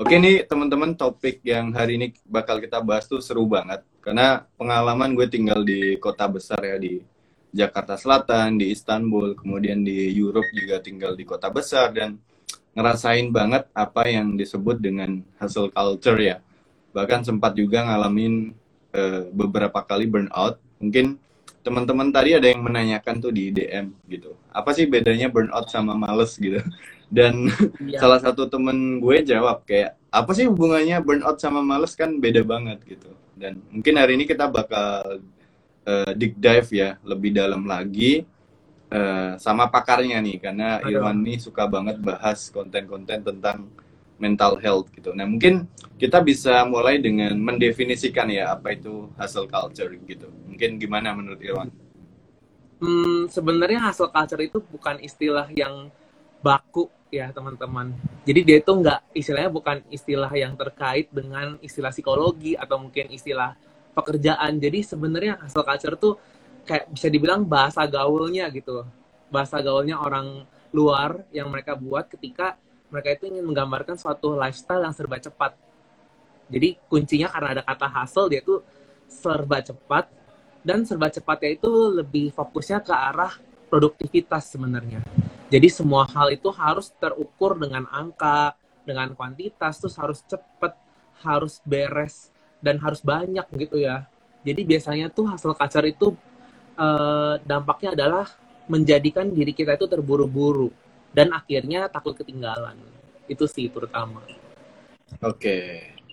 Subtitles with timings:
[0.00, 5.12] Oke nih teman-teman topik yang hari ini bakal kita bahas tuh seru banget karena pengalaman
[5.12, 7.04] gue tinggal di kota besar ya di
[7.52, 12.16] Jakarta Selatan, di Istanbul, kemudian di Europe juga tinggal di kota besar dan
[12.72, 16.40] ngerasain banget apa yang disebut dengan hustle culture ya.
[16.96, 18.56] Bahkan sempat juga ngalamin
[18.96, 20.56] uh, beberapa kali burnout.
[20.80, 21.20] Mungkin
[21.60, 24.32] teman-teman tadi ada yang menanyakan tuh di DM gitu.
[24.48, 26.64] Apa sih bedanya burnout sama males gitu?
[27.10, 27.50] Dan
[27.90, 27.98] ya.
[27.98, 32.78] salah satu temen gue jawab kayak apa sih hubungannya burnout sama males kan beda banget
[32.86, 33.10] gitu.
[33.34, 35.18] Dan mungkin hari ini kita bakal
[35.86, 38.22] uh, deep dive ya lebih dalam lagi
[38.94, 41.02] uh, sama pakarnya nih karena Aduh.
[41.02, 43.66] Irwan nih suka banget bahas konten-konten tentang
[44.20, 45.16] mental health gitu.
[45.16, 45.64] Nah mungkin
[45.96, 50.28] kita bisa mulai dengan mendefinisikan ya apa itu hustle culture gitu.
[50.46, 51.72] Mungkin gimana menurut Irwan?
[52.80, 55.88] Hmm, sebenarnya hustle culture itu bukan istilah yang
[56.44, 57.90] baku ya teman-teman.
[58.22, 63.58] Jadi dia itu nggak istilahnya bukan istilah yang terkait dengan istilah psikologi atau mungkin istilah
[63.92, 64.56] pekerjaan.
[64.62, 66.14] Jadi sebenarnya hustle culture tuh
[66.64, 68.86] kayak bisa dibilang bahasa gaulnya gitu.
[69.28, 72.54] Bahasa gaulnya orang luar yang mereka buat ketika
[72.90, 75.58] mereka itu ingin menggambarkan suatu lifestyle yang serba cepat.
[76.50, 78.62] Jadi kuncinya karena ada kata hustle dia tuh
[79.10, 80.06] serba cepat
[80.62, 83.34] dan serba cepatnya itu lebih fokusnya ke arah
[83.70, 85.00] produktivitas sebenarnya.
[85.46, 90.74] Jadi semua hal itu harus terukur dengan angka, dengan kuantitas, terus harus cepat,
[91.22, 94.10] harus beres dan harus banyak gitu ya.
[94.42, 96.18] Jadi biasanya tuh hasil kacar itu
[96.74, 98.26] eh, dampaknya adalah
[98.70, 100.70] menjadikan diri kita itu terburu-buru
[101.10, 102.78] dan akhirnya takut ketinggalan
[103.26, 104.22] itu sih terutama
[105.18, 105.58] oke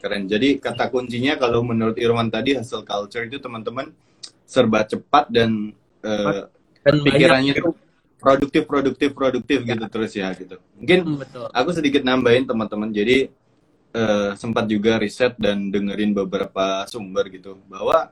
[0.01, 3.93] keren jadi kata kuncinya kalau menurut Irwan tadi hasil culture itu teman-teman
[4.47, 6.47] serba cepat dan, uh,
[6.87, 7.71] dan pikirannya itu
[8.17, 9.75] produktif produktif produktif ya.
[9.75, 11.47] gitu terus ya gitu mungkin hmm, Betul.
[11.51, 13.27] aku sedikit nambahin teman-teman jadi
[13.93, 18.09] uh, sempat juga riset dan dengerin beberapa sumber gitu bahwa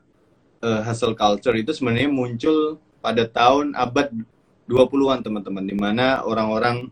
[0.62, 4.12] uh, hasil culture itu sebenarnya muncul pada tahun abad
[4.66, 6.90] 20-an teman-teman di mana orang-orang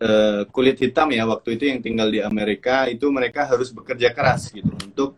[0.00, 4.52] uh, kulit hitam ya waktu itu yang tinggal di Amerika itu mereka harus bekerja keras
[4.52, 5.16] gitu untuk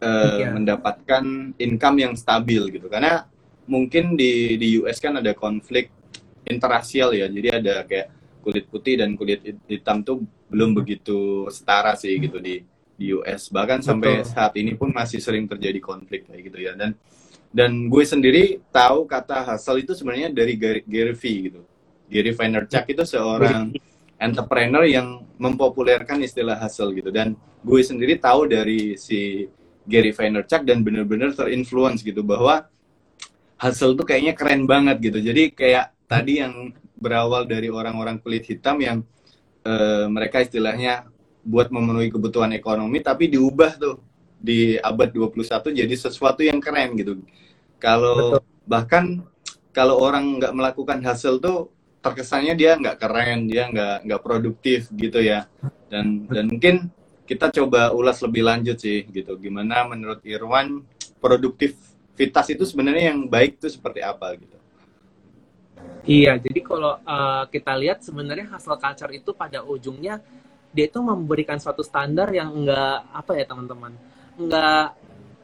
[0.00, 0.52] uh, yeah.
[0.52, 1.24] mendapatkan
[1.60, 3.28] income yang stabil gitu karena
[3.66, 5.90] mungkin di di US kan ada konflik
[6.46, 8.08] interrasial ya jadi ada kayak
[8.42, 12.62] kulit putih dan kulit hitam tuh belum begitu setara sih gitu di
[12.96, 13.88] di US bahkan Betul.
[13.90, 16.94] sampai saat ini pun masih sering terjadi konflik kayak gitu ya dan
[17.56, 21.60] dan gue sendiri tahu kata hustle itu sebenarnya dari Gary, Gary V gitu.
[22.04, 23.72] Gary Vaynerchuk itu seorang
[24.20, 27.08] entrepreneur yang mempopulerkan istilah hustle gitu.
[27.08, 27.32] Dan
[27.64, 29.48] gue sendiri tahu dari si
[29.88, 32.68] Gary Vaynerchuk dan benar-benar terinfluence gitu bahwa
[33.60, 35.18] hustle tuh kayaknya keren banget gitu.
[35.20, 38.98] Jadi kayak tadi yang berawal dari orang-orang kulit hitam yang
[39.66, 41.08] uh, mereka istilahnya
[41.46, 44.02] buat memenuhi kebutuhan ekonomi tapi diubah tuh
[44.36, 47.22] di abad 21 jadi sesuatu yang keren gitu
[47.78, 49.22] kalau bahkan
[49.76, 51.68] kalau orang nggak melakukan hasil tuh
[52.00, 55.44] terkesannya dia nggak keren, dia nggak nggak produktif gitu ya.
[55.92, 56.88] Dan dan mungkin
[57.28, 59.36] kita coba ulas lebih lanjut sih gitu.
[59.36, 60.80] Gimana menurut Irwan
[62.16, 64.56] produktivitas itu sebenarnya yang baik itu seperti apa gitu?
[66.08, 70.24] Iya, jadi kalau uh, kita lihat sebenarnya hasil culture itu pada ujungnya
[70.72, 73.92] dia itu memberikan suatu standar yang enggak apa ya teman-teman,
[74.40, 74.96] enggak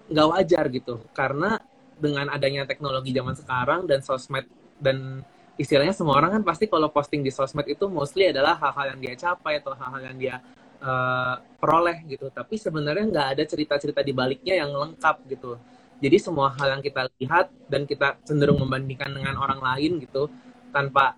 [0.09, 0.94] enggak wajar gitu.
[1.12, 1.61] Karena
[2.00, 4.49] dengan adanya teknologi zaman sekarang dan sosmed
[4.81, 5.21] dan
[5.61, 9.15] istilahnya semua orang kan pasti kalau posting di sosmed itu mostly adalah hal-hal yang dia
[9.19, 10.37] capai atau hal-hal yang dia
[10.81, 12.31] uh, peroleh gitu.
[12.32, 15.59] Tapi sebenarnya nggak ada cerita-cerita di baliknya yang lengkap gitu.
[16.02, 20.26] Jadi semua hal yang kita lihat dan kita cenderung membandingkan dengan orang lain gitu
[20.74, 21.14] tanpa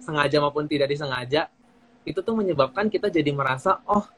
[0.00, 1.52] sengaja maupun tidak disengaja
[2.02, 4.08] itu tuh menyebabkan kita jadi merasa oh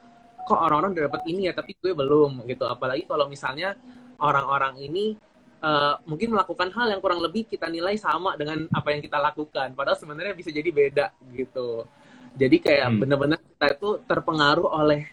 [0.47, 2.65] kok orang-orang udah dapat ini ya tapi gue belum gitu.
[2.65, 3.75] Apalagi kalau misalnya
[4.23, 5.19] orang-orang ini
[5.65, 9.73] uh, mungkin melakukan hal yang kurang lebih kita nilai sama dengan apa yang kita lakukan
[9.73, 11.89] padahal sebenarnya bisa jadi beda gitu
[12.37, 12.99] jadi kayak hmm.
[13.01, 15.09] benar-benar kita itu terpengaruh oleh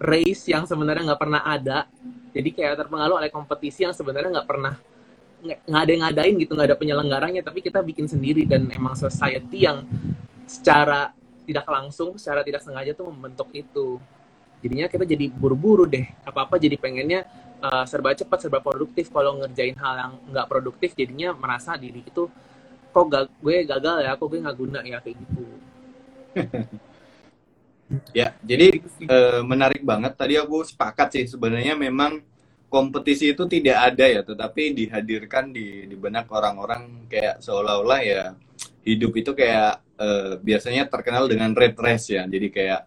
[0.00, 1.90] race yang sebenarnya nggak pernah ada
[2.32, 4.74] jadi kayak terpengaruh oleh kompetisi yang sebenarnya nggak pernah
[5.38, 8.44] nggak ada yang ngadain gitu nggak ada penyelenggaranya tapi kita bikin sendiri.
[8.44, 9.86] Dan emang society yang
[10.44, 11.14] secara
[11.48, 13.96] tidak langsung secara tidak sengaja tuh membentuk itu.
[14.58, 16.04] Jadinya kita jadi buru-buru deh.
[16.26, 17.24] Apa apa jadi pengennya
[17.62, 19.08] uh, serba cepat serba produktif.
[19.08, 22.26] Kalau ngerjain hal yang nggak produktif jadinya merasa diri itu
[22.88, 25.44] kok gak, gue gagal ya kok gue nggak guna ya kayak gitu
[28.12, 30.16] ya jadi uh, menarik banget.
[30.16, 32.20] Tadi aku sepakat sih sebenarnya memang
[32.68, 38.22] kompetisi itu tidak ada ya tetapi dihadirkan di di benak orang-orang kayak seolah-olah ya
[38.84, 42.28] hidup itu kayak uh, biasanya terkenal dengan red race ya.
[42.28, 42.80] Jadi kayak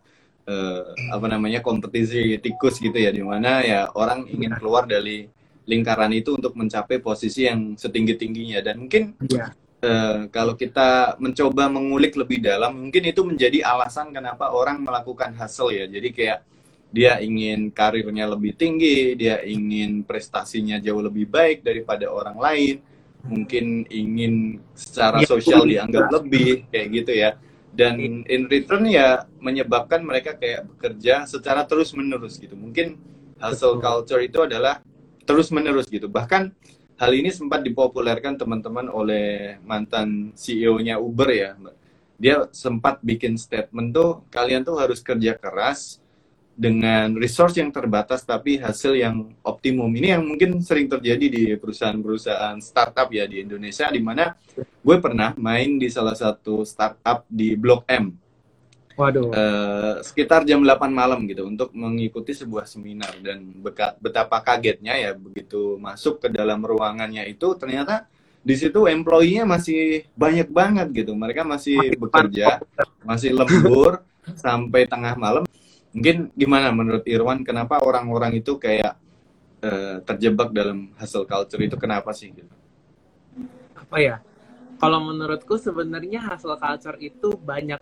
[0.46, 5.26] uh, apa namanya kompetisi tikus gitu ya di mana ya orang ingin keluar dari
[5.70, 9.54] lingkaran itu untuk mencapai posisi yang setinggi tingginya dan mungkin yeah.
[9.82, 15.74] Uh, kalau kita mencoba mengulik lebih dalam mungkin itu menjadi alasan kenapa orang melakukan hustle
[15.74, 15.90] ya.
[15.90, 16.40] Jadi kayak
[16.92, 22.84] dia ingin karirnya lebih tinggi dia ingin prestasinya jauh lebih baik daripada orang lain
[23.24, 27.32] mungkin ingin secara ya, sosial dianggap lebih kayak gitu ya.
[27.72, 32.52] Dan in return ya menyebabkan mereka kayak bekerja secara terus menerus gitu.
[32.60, 33.00] Mungkin
[33.40, 34.84] hustle culture itu adalah
[35.24, 36.12] terus menerus gitu.
[36.12, 36.52] Bahkan
[37.02, 41.58] hal ini sempat dipopulerkan teman-teman oleh mantan CEO-nya Uber ya
[42.22, 45.98] dia sempat bikin statement tuh kalian tuh harus kerja keras
[46.54, 52.62] dengan resource yang terbatas tapi hasil yang optimum ini yang mungkin sering terjadi di perusahaan-perusahaan
[52.62, 57.82] startup ya di Indonesia di mana gue pernah main di salah satu startup di Blok
[57.90, 58.14] M.
[59.02, 59.34] Waduh.
[59.34, 65.18] Uh, sekitar jam 8 malam gitu untuk mengikuti sebuah seminar dan beka, betapa kagetnya ya
[65.18, 68.06] begitu masuk ke dalam ruangannya itu ternyata
[68.46, 71.18] di situ employee-nya masih banyak banget gitu.
[71.18, 72.62] Mereka masih bekerja,
[73.02, 74.06] masih lembur
[74.46, 75.50] sampai tengah malam
[75.92, 78.96] Mungkin gimana menurut Irwan kenapa orang-orang itu kayak
[79.60, 82.48] uh, terjebak dalam hustle culture itu kenapa sih gitu?
[83.76, 84.16] Apa ya?
[84.80, 87.78] Kalau menurutku sebenarnya hustle culture itu banyak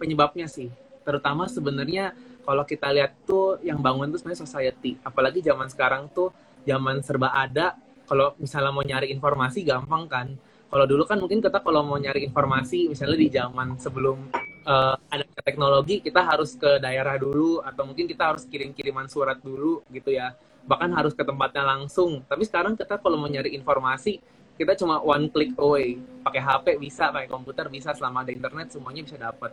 [0.00, 0.68] penyebabnya sih.
[1.04, 4.96] Terutama sebenarnya kalau kita lihat tuh yang bangun tuh sebenarnya society.
[5.04, 6.32] Apalagi zaman sekarang tuh
[6.64, 7.76] zaman serba ada.
[8.04, 10.28] Kalau misalnya mau nyari informasi gampang kan.
[10.68, 14.18] Kalau dulu kan mungkin kita kalau mau nyari informasi misalnya di zaman sebelum
[14.66, 19.84] uh, ada teknologi kita harus ke daerah dulu atau mungkin kita harus kirim-kiriman surat dulu
[19.92, 24.18] gitu ya bahkan harus ke tempatnya langsung tapi sekarang kita kalau mau nyari informasi
[24.56, 29.04] kita cuma one click away pakai HP bisa pakai komputer bisa selama ada internet semuanya
[29.04, 29.52] bisa dapat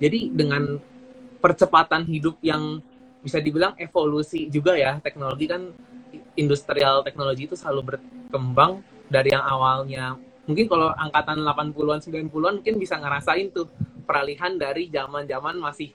[0.00, 0.80] jadi dengan
[1.44, 2.80] percepatan hidup yang
[3.20, 5.68] bisa dibilang evolusi juga ya teknologi kan
[6.34, 8.80] industrial teknologi itu selalu berkembang
[9.12, 10.16] dari yang awalnya.
[10.48, 13.68] Mungkin kalau angkatan 80-an 90-an mungkin bisa ngerasain tuh
[14.08, 15.92] peralihan dari zaman-zaman masih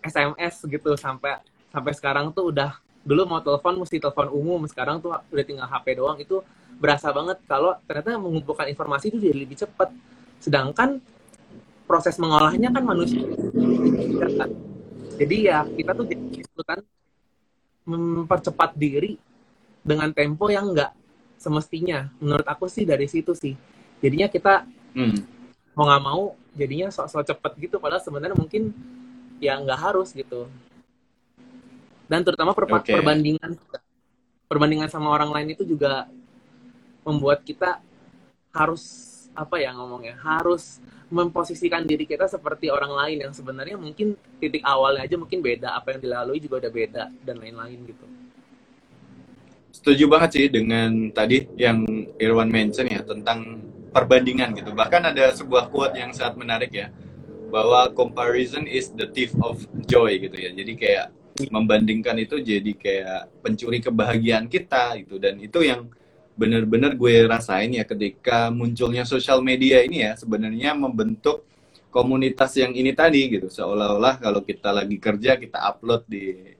[0.00, 5.12] SMS gitu sampai sampai sekarang tuh udah dulu mau telepon mesti telepon umum sekarang tuh
[5.12, 6.40] udah tinggal HP doang itu
[6.78, 9.90] berasa banget kalau ternyata mengumpulkan informasi itu jadi lebih cepat.
[10.38, 11.02] Sedangkan
[11.88, 13.24] proses mengolahnya kan manusia.
[15.16, 16.04] Jadi ya kita tuh
[16.62, 16.84] kan
[17.88, 19.16] mempercepat diri
[19.80, 20.92] dengan tempo yang enggak
[21.40, 22.12] semestinya.
[22.20, 23.56] Menurut aku sih dari situ sih.
[24.04, 25.16] Jadinya kita hmm.
[25.72, 27.76] mau nggak mau jadinya sok-sok cepet gitu.
[27.80, 28.76] Padahal sebenarnya mungkin
[29.40, 30.46] ya nggak harus gitu.
[32.04, 33.00] Dan terutama per okay.
[33.00, 33.56] perbandingan
[34.44, 36.08] perbandingan sama orang lain itu juga
[37.04, 37.80] membuat kita
[38.52, 44.60] harus apa ya ngomongnya harus memposisikan diri kita seperti orang lain yang sebenarnya mungkin titik
[44.64, 48.06] awalnya aja mungkin beda apa yang dilalui juga udah beda dan lain-lain gitu
[49.72, 51.84] setuju banget sih dengan tadi yang
[52.18, 53.62] Irwan mention ya tentang
[53.92, 54.70] perbandingan gitu.
[54.72, 56.88] Bahkan ada sebuah quote yang sangat menarik ya,
[57.48, 60.50] bahwa comparison is the thief of joy gitu ya.
[60.52, 61.06] Jadi kayak
[61.54, 65.86] membandingkan itu jadi kayak pencuri kebahagiaan kita gitu dan itu yang
[66.38, 71.42] benar-benar gue rasain ya ketika munculnya sosial media ini ya sebenarnya membentuk
[71.90, 73.50] komunitas yang ini tadi gitu.
[73.50, 76.54] Seolah-olah kalau kita lagi kerja kita upload di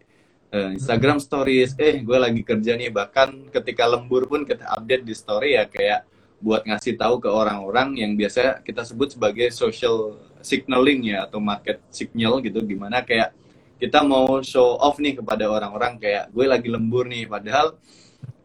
[0.51, 1.79] uh, Instagram Stories.
[1.79, 2.91] Eh gue lagi kerja nih.
[2.91, 6.03] Bahkan ketika lembur pun kita update di story ya kayak
[6.43, 11.79] buat ngasih tahu ke orang-orang yang biasa kita sebut sebagai social signaling ya atau market
[11.95, 12.59] signal gitu.
[12.67, 13.31] Gimana kayak
[13.79, 17.31] kita mau show off nih kepada orang-orang kayak gue lagi lembur nih.
[17.31, 17.79] Padahal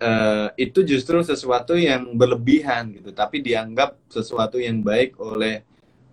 [0.04, 5.64] uh, itu justru sesuatu yang berlebihan gitu tapi dianggap sesuatu yang baik oleh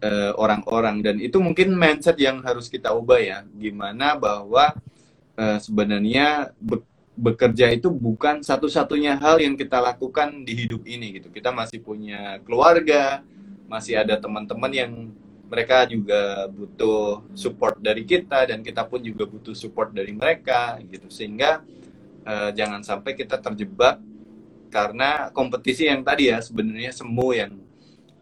[0.00, 4.72] eh, orang-orang uh, dan itu mungkin mindset yang harus kita ubah ya gimana bahwa
[5.36, 6.56] uh, sebenarnya
[7.20, 11.28] bekerja itu bukan satu-satunya hal yang kita lakukan di hidup ini gitu.
[11.28, 13.20] Kita masih punya keluarga,
[13.68, 14.92] masih ada teman-teman yang
[15.50, 21.12] mereka juga butuh support dari kita dan kita pun juga butuh support dari mereka gitu.
[21.12, 21.60] Sehingga
[22.54, 23.98] jangan sampai kita terjebak
[24.70, 27.52] karena kompetisi yang tadi ya sebenarnya semu yang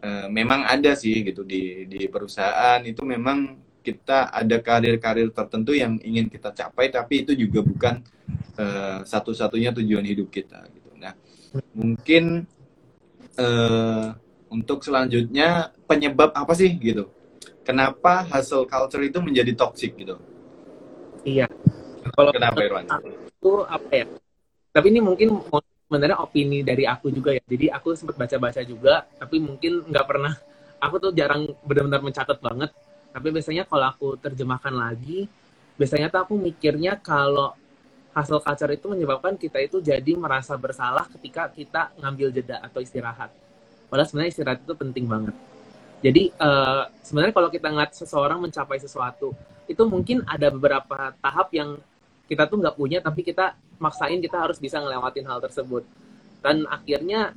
[0.01, 5.97] uh, memang ada sih gitu di di perusahaan itu memang kita ada karir-karir tertentu yang
[6.03, 8.03] ingin kita capai tapi itu juga bukan
[8.59, 10.91] uh, satu-satunya tujuan hidup kita gitu.
[10.99, 11.15] Nah,
[11.71, 12.43] mungkin
[13.39, 14.13] uh,
[14.51, 17.07] untuk selanjutnya penyebab apa sih gitu?
[17.63, 20.17] Kenapa hustle culture itu menjadi toxic gitu?
[21.23, 21.45] Iya.
[22.19, 22.85] Kalau kenapa Irwan?
[23.39, 24.05] Itu apa ya?
[24.75, 25.39] Tapi ini mungkin
[25.87, 27.43] sebenarnya opini dari aku juga ya.
[27.47, 30.35] Jadi aku sempat baca-baca juga, tapi mungkin nggak pernah.
[30.83, 32.75] Aku tuh jarang benar-benar mencatat banget.
[33.15, 35.31] Tapi biasanya kalau aku terjemahkan lagi,
[35.79, 37.55] biasanya tuh aku mikirnya kalau
[38.11, 43.31] hasil culture itu menyebabkan kita itu jadi merasa bersalah ketika kita ngambil jeda atau istirahat.
[43.87, 45.35] Padahal sebenarnya istirahat itu penting banget.
[46.03, 49.31] Jadi uh, sebenarnya kalau kita ngeliat seseorang mencapai sesuatu,
[49.71, 51.79] itu mungkin ada beberapa tahap yang
[52.29, 55.83] kita tuh nggak punya, tapi kita maksain kita harus bisa ngelewatin hal tersebut.
[56.39, 57.33] Dan akhirnya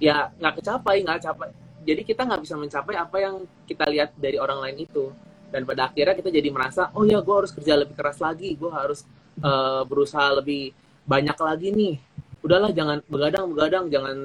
[0.00, 1.52] ya nggak kecapai, nggak capai.
[1.86, 5.12] Jadi kita nggak bisa mencapai apa yang kita lihat dari orang lain itu
[5.50, 8.70] dan pada akhirnya kita jadi merasa oh ya gue harus kerja lebih keras lagi gue
[8.70, 9.06] harus
[9.42, 10.74] uh, berusaha lebih
[11.06, 11.94] banyak lagi nih
[12.42, 14.16] udahlah jangan begadang begadang jangan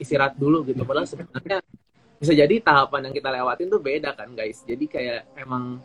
[0.00, 1.60] istirahat dulu gitu padahal sebenarnya
[2.20, 5.80] bisa jadi tahapan yang kita lewatin tuh beda kan guys jadi kayak emang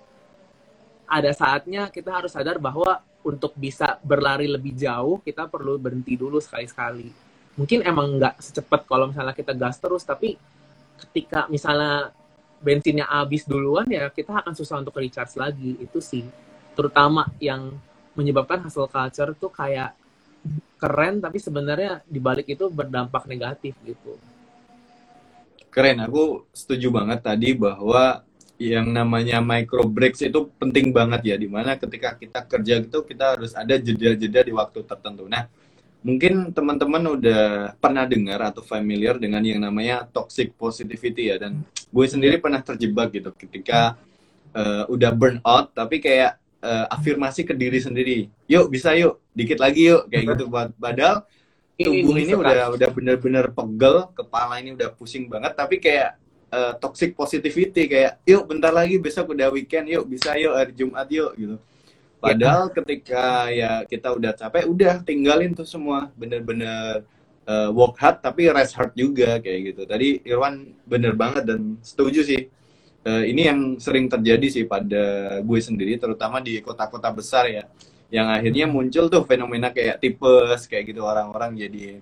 [1.06, 6.38] ada saatnya kita harus sadar bahwa untuk bisa berlari lebih jauh kita perlu berhenti dulu
[6.38, 7.10] sekali-sekali.
[7.56, 10.38] Mungkin emang nggak secepat kalau misalnya kita gas terus tapi
[11.00, 12.14] ketika misalnya
[12.62, 15.78] bensinnya habis duluan ya kita akan susah untuk recharge lagi.
[15.80, 16.26] Itu sih
[16.76, 17.74] terutama yang
[18.14, 19.96] menyebabkan hasil culture tuh kayak
[20.78, 24.18] keren tapi sebenarnya dibalik itu berdampak negatif gitu.
[25.72, 26.04] Keren.
[26.08, 28.25] Aku setuju banget tadi bahwa
[28.56, 33.36] yang namanya micro breaks itu penting banget ya di mana ketika kita kerja gitu kita
[33.36, 35.28] harus ada jeda-jeda di waktu tertentu.
[35.28, 35.52] Nah
[36.06, 37.44] mungkin teman-teman udah
[37.82, 43.12] pernah dengar atau familiar dengan yang namanya toxic positivity ya dan gue sendiri pernah terjebak
[43.12, 44.00] gitu ketika
[44.56, 49.60] uh, udah burn out tapi kayak uh, afirmasi ke diri sendiri yuk bisa yuk dikit
[49.60, 50.48] lagi yuk kayak gitu.
[50.80, 51.28] Padahal
[51.76, 56.16] tubuh ini, ini udah udah bener-bener pegel kepala ini udah pusing banget tapi kayak
[56.52, 61.08] uh, toxic positivity kayak yuk bentar lagi besok udah weekend yuk bisa yuk hari Jumat
[61.10, 61.58] yuk gitu
[62.26, 62.74] Padahal ya.
[62.82, 63.24] ketika
[63.54, 67.06] ya kita udah capek, udah tinggalin tuh semua, bener-bener
[67.46, 69.82] uh, work hard tapi rest hard juga kayak gitu.
[69.86, 72.50] Tadi Irwan bener banget dan setuju sih.
[73.06, 77.70] Uh, ini yang sering terjadi sih pada gue sendiri, terutama di kota-kota besar ya,
[78.10, 82.02] yang akhirnya muncul tuh fenomena kayak tipes kayak gitu orang-orang jadi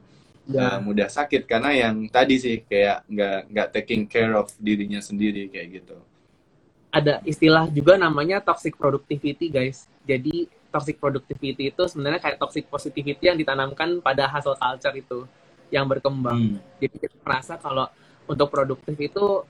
[0.49, 0.77] ya.
[0.77, 5.47] uh, mudah sakit karena yang tadi sih kayak nggak nggak taking care of dirinya sendiri
[5.47, 5.97] kayak gitu
[6.93, 9.89] ada istilah juga namanya toxic productivity guys.
[10.05, 15.25] Jadi toxic productivity itu sebenarnya kayak toxic positivity yang ditanamkan pada hasil culture itu
[15.73, 16.53] yang berkembang.
[16.53, 16.57] Hmm.
[16.77, 17.89] Jadi kita merasa kalau
[18.29, 19.41] untuk produktif itu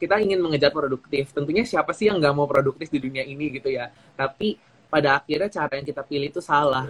[0.00, 1.36] kita ingin mengejar produktif.
[1.36, 3.92] Tentunya siapa sih yang nggak mau produktif di dunia ini gitu ya.
[4.16, 4.56] Tapi
[4.88, 6.88] pada akhirnya cara yang kita pilih itu salah.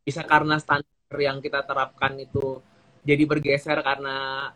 [0.00, 2.56] Bisa karena standar yang kita terapkan itu
[3.02, 4.50] jadi bergeser karena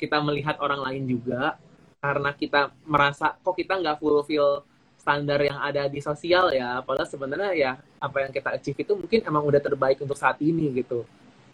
[0.00, 1.60] kita melihat orang lain juga
[2.00, 4.64] karena kita merasa kok kita nggak fulfill
[4.96, 6.80] standar yang ada di sosial ya?
[6.84, 10.72] Padahal sebenarnya ya apa yang kita achieve itu mungkin emang udah terbaik untuk saat ini
[10.76, 11.04] gitu.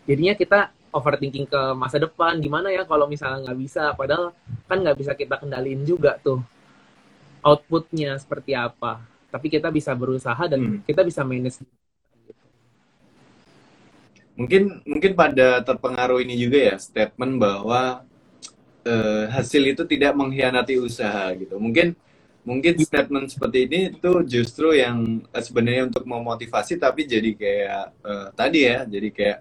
[0.06, 3.90] Jadinya kita overthinking ke masa depan gimana ya kalau misalnya nggak bisa?
[3.94, 4.34] Padahal
[4.70, 6.42] kan nggak bisa kita kendalin juga tuh
[7.42, 9.02] outputnya seperti apa.
[9.30, 10.86] Tapi kita bisa berusaha dan hmm.
[10.86, 11.62] kita bisa manage
[14.36, 18.04] mungkin mungkin pada terpengaruh ini juga ya statement bahwa
[18.84, 21.56] uh, hasil itu tidak mengkhianati usaha gitu.
[21.56, 21.96] Mungkin
[22.46, 28.28] mungkin statement seperti ini itu justru yang uh, sebenarnya untuk memotivasi tapi jadi kayak uh,
[28.36, 29.38] tadi ya, jadi kayak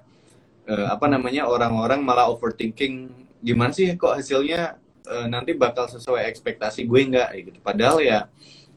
[0.66, 3.06] apa namanya orang-orang malah overthinking
[3.46, 4.82] gimana sih kok hasilnya
[5.30, 7.62] nanti bakal sesuai ekspektasi gue enggak gitu.
[7.62, 8.26] Padahal ya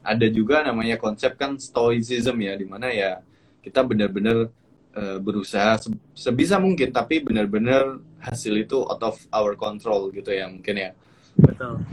[0.05, 3.25] ada juga namanya konsep kan stoicism ya di mana ya
[3.65, 4.53] kita benar-benar
[4.95, 5.77] uh, berusaha
[6.15, 10.91] sebisa mungkin tapi benar-benar hasil itu out of our control gitu ya mungkin ya.
[11.39, 11.83] Betul.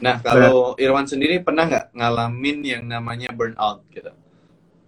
[0.00, 0.82] Nah kalau Berat.
[0.82, 4.10] Irwan sendiri pernah nggak ngalamin yang namanya burnout gitu?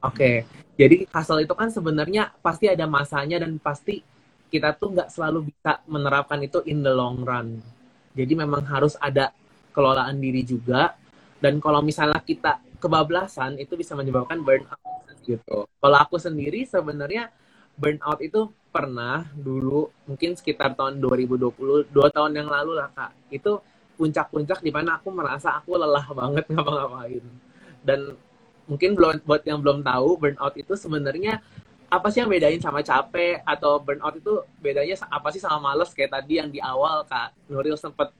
[0.02, 0.36] Oke, okay.
[0.74, 4.02] jadi hasil itu kan sebenarnya pasti ada masanya dan pasti
[4.50, 7.62] kita tuh nggak selalu bisa menerapkan itu in the long run.
[8.18, 9.30] Jadi memang harus ada
[9.72, 10.98] kelolaan diri juga.
[11.38, 15.64] Dan kalau misalnya kita kebablasan itu bisa menyebabkan burnout gitu.
[15.66, 17.30] Kalau aku sendiri sebenarnya
[17.78, 23.12] burnout itu pernah dulu mungkin sekitar tahun 2020 dua tahun yang lalu lah kak.
[23.28, 23.60] Itu
[23.96, 27.24] puncak-puncak di mana aku merasa aku lelah banget ngapa-ngapain.
[27.84, 28.16] Dan
[28.66, 31.42] mungkin belum buat yang belum tahu burnout itu sebenarnya
[31.92, 36.16] apa sih yang bedain sama capek atau burnout itu bedanya apa sih sama males kayak
[36.16, 37.36] tadi yang di awal kak?
[37.52, 38.16] Nuril sempat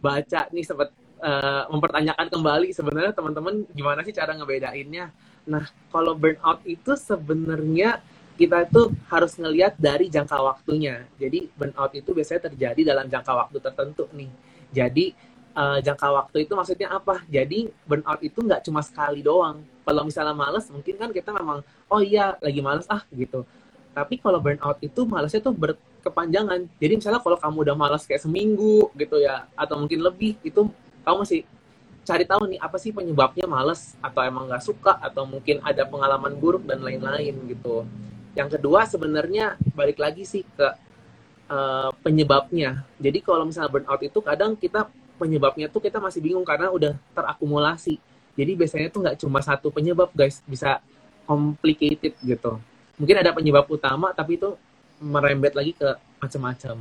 [0.00, 0.88] baca nih sempat
[1.20, 5.12] uh, mempertanyakan kembali sebenarnya teman-teman gimana sih cara ngebedainnya
[5.50, 7.98] nah kalau burnout itu sebenarnya
[8.40, 11.04] kita itu harus ngelihat dari jangka waktunya.
[11.20, 14.32] Jadi burnout itu biasanya terjadi dalam jangka waktu tertentu nih.
[14.72, 15.12] Jadi
[15.52, 17.20] uh, jangka waktu itu maksudnya apa?
[17.28, 19.60] Jadi burnout itu nggak cuma sekali doang.
[19.84, 21.60] Kalau misalnya males, mungkin kan kita memang
[21.92, 23.44] oh iya lagi males ah gitu.
[23.92, 26.64] Tapi kalau burnout itu malesnya tuh berkepanjangan.
[26.80, 30.70] Jadi misalnya kalau kamu udah males kayak seminggu gitu ya, atau mungkin lebih, itu
[31.04, 31.40] kamu masih
[32.04, 36.32] cari tahu nih apa sih penyebabnya males atau emang nggak suka atau mungkin ada pengalaman
[36.36, 37.84] buruk dan lain-lain gitu.
[38.34, 40.68] Yang kedua sebenarnya balik lagi sih ke
[41.50, 42.86] uh, penyebabnya.
[42.96, 44.88] Jadi kalau misalnya burnout itu kadang kita
[45.20, 48.00] penyebabnya tuh kita masih bingung karena udah terakumulasi.
[48.38, 50.80] Jadi biasanya tuh nggak cuma satu penyebab guys, bisa
[51.28, 52.56] complicated gitu.
[52.96, 54.56] Mungkin ada penyebab utama tapi itu
[55.00, 55.88] merembet lagi ke
[56.20, 56.76] macam-macam.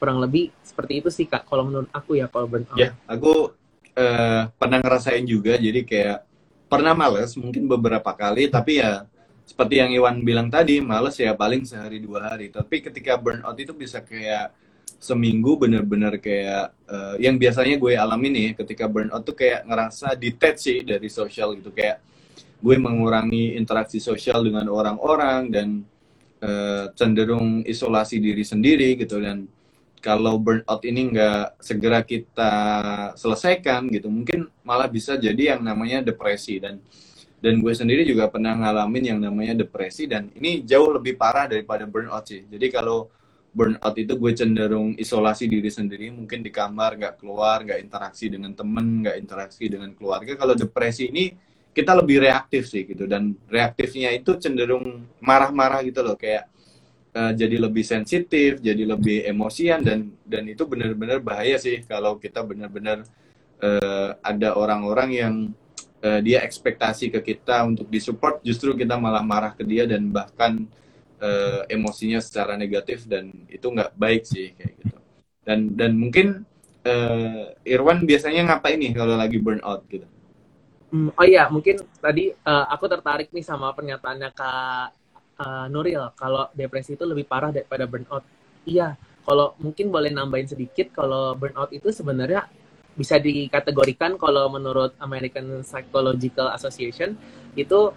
[0.00, 1.44] Kurang lebih seperti itu sih kak.
[1.46, 2.80] Kalau menurut aku ya kalau burnout.
[2.80, 3.52] Ya, aku
[3.96, 6.18] uh, pernah ngerasain juga jadi kayak
[6.66, 9.04] pernah males mungkin beberapa kali tapi ya
[9.42, 12.48] seperti yang Iwan bilang tadi males ya paling sehari dua hari.
[12.48, 14.54] Tapi ketika burnout itu bisa kayak
[15.02, 20.56] seminggu bener-bener kayak uh, yang biasanya gue alami nih ketika burnout tuh kayak ngerasa detach
[20.62, 21.74] sih dari sosial gitu.
[21.74, 22.00] Kayak
[22.62, 25.68] gue mengurangi interaksi sosial dengan orang-orang dan
[26.40, 29.44] uh, cenderung isolasi diri sendiri gitu dan
[30.02, 32.52] kalau burnout ini nggak segera kita
[33.14, 36.58] selesaikan gitu mungkin malah bisa jadi yang namanya depresi.
[36.58, 36.82] Dan
[37.42, 41.86] dan gue sendiri juga pernah ngalamin yang namanya depresi dan ini jauh lebih parah daripada
[41.86, 42.46] burnout sih.
[42.46, 43.10] Jadi kalau
[43.50, 48.54] burnout itu gue cenderung isolasi diri sendiri mungkin di kamar nggak keluar nggak interaksi dengan
[48.54, 50.38] temen nggak interaksi dengan keluarga.
[50.38, 51.34] Kalau depresi ini
[51.72, 56.14] kita lebih reaktif sih gitu dan reaktifnya itu cenderung marah-marah gitu loh.
[56.14, 56.51] Kayak
[57.16, 62.40] uh, jadi lebih sensitif, jadi lebih emosian dan dan itu benar-benar bahaya sih kalau kita
[62.44, 63.04] benar-benar
[63.60, 65.34] uh, ada orang-orang yang
[66.02, 70.66] uh, dia ekspektasi ke kita untuk disupport, justru kita malah marah ke dia dan bahkan
[71.22, 74.96] uh, emosinya secara negatif dan itu nggak baik sih kayak gitu.
[75.42, 76.46] Dan dan mungkin
[76.86, 80.06] uh, Irwan biasanya ngapain nih kalau lagi burnout gitu?
[80.92, 85.01] Hmm, oh iya, mungkin tadi uh, aku tertarik nih sama pernyataannya Kak
[85.42, 88.22] uh, Nuril, kalau depresi itu lebih parah daripada burnout.
[88.62, 88.94] Iya,
[89.26, 92.46] kalau mungkin boleh nambahin sedikit, kalau burnout itu sebenarnya
[92.92, 97.16] bisa dikategorikan kalau menurut American Psychological Association
[97.56, 97.90] itu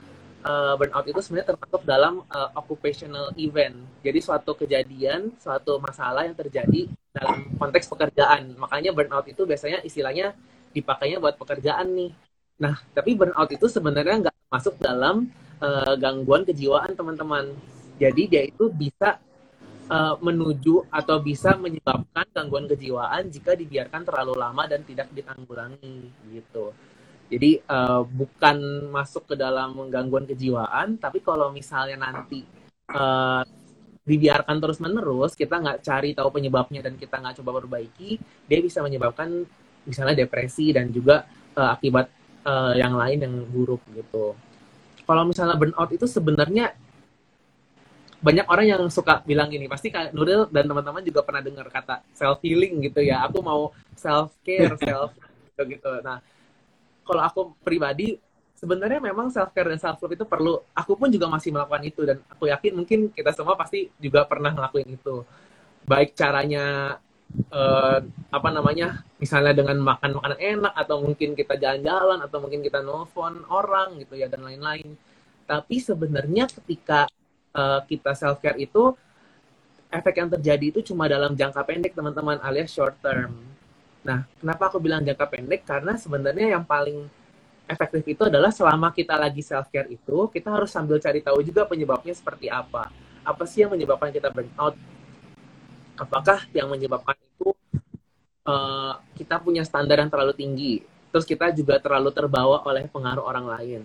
[0.46, 3.76] uh, burnout itu sebenarnya termasuk dalam uh, occupational event.
[4.02, 8.56] Jadi suatu kejadian, suatu masalah yang terjadi dalam konteks pekerjaan.
[8.56, 10.32] Makanya burnout itu biasanya istilahnya
[10.72, 12.12] dipakainya buat pekerjaan nih.
[12.56, 15.28] Nah, tapi burnout itu sebenarnya nggak masuk dalam
[15.62, 17.54] uh, gangguan kejiwaan teman-teman.
[17.96, 19.20] Jadi dia itu bisa
[19.88, 26.76] uh, menuju atau bisa menyebabkan gangguan kejiwaan jika dibiarkan terlalu lama dan tidak ditanggulangi gitu.
[27.26, 32.46] Jadi uh, bukan masuk ke dalam gangguan kejiwaan, tapi kalau misalnya nanti
[32.94, 33.42] uh,
[34.06, 38.86] dibiarkan terus menerus, kita nggak cari tahu penyebabnya dan kita nggak coba perbaiki, dia bisa
[38.86, 39.42] menyebabkan
[39.90, 41.26] misalnya depresi dan juga
[41.58, 42.14] uh, akibat
[42.46, 44.38] uh, yang lain yang buruk gitu
[45.06, 46.74] kalau misalnya burnout itu sebenarnya
[48.26, 52.02] banyak orang yang suka bilang gini pasti kak Nuril dan teman-teman juga pernah dengar kata
[52.18, 53.22] self healing gitu ya.
[53.30, 55.14] Aku mau self care self
[55.54, 55.62] gitu.
[55.78, 56.18] Gitu nah
[57.06, 58.18] kalau aku pribadi
[58.58, 60.58] sebenarnya memang self care dan self love itu perlu.
[60.74, 64.50] Aku pun juga masih melakukan itu dan aku yakin mungkin kita semua pasti juga pernah
[64.50, 65.22] ngelakuin itu.
[65.86, 66.98] Baik caranya
[67.52, 68.00] uh,
[68.32, 73.44] apa namanya misalnya dengan makan makanan enak atau mungkin kita jalan-jalan atau mungkin kita nelfon
[73.48, 74.96] orang gitu ya dan lain-lain.
[75.46, 77.06] Tapi sebenarnya ketika
[77.54, 78.94] uh, kita self care itu
[79.94, 83.36] efek yang terjadi itu cuma dalam jangka pendek teman-teman alias short term.
[84.04, 85.62] Nah kenapa aku bilang jangka pendek?
[85.64, 87.08] Karena sebenarnya yang paling
[87.66, 91.66] efektif itu adalah selama kita lagi self care itu kita harus sambil cari tahu juga
[91.66, 92.90] penyebabnya seperti apa.
[93.26, 94.78] Apa sih yang menyebabkan kita burnout
[95.96, 97.56] apakah yang menyebabkan itu
[98.48, 100.74] uh, kita punya standar yang terlalu tinggi
[101.16, 103.82] terus kita juga terlalu terbawa oleh pengaruh orang lain?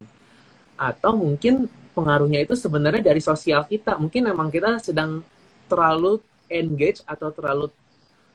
[0.75, 3.95] Atau mungkin pengaruhnya itu sebenarnya dari sosial kita?
[3.95, 5.23] Mungkin memang kita sedang
[5.71, 6.19] terlalu
[6.51, 7.71] engage atau terlalu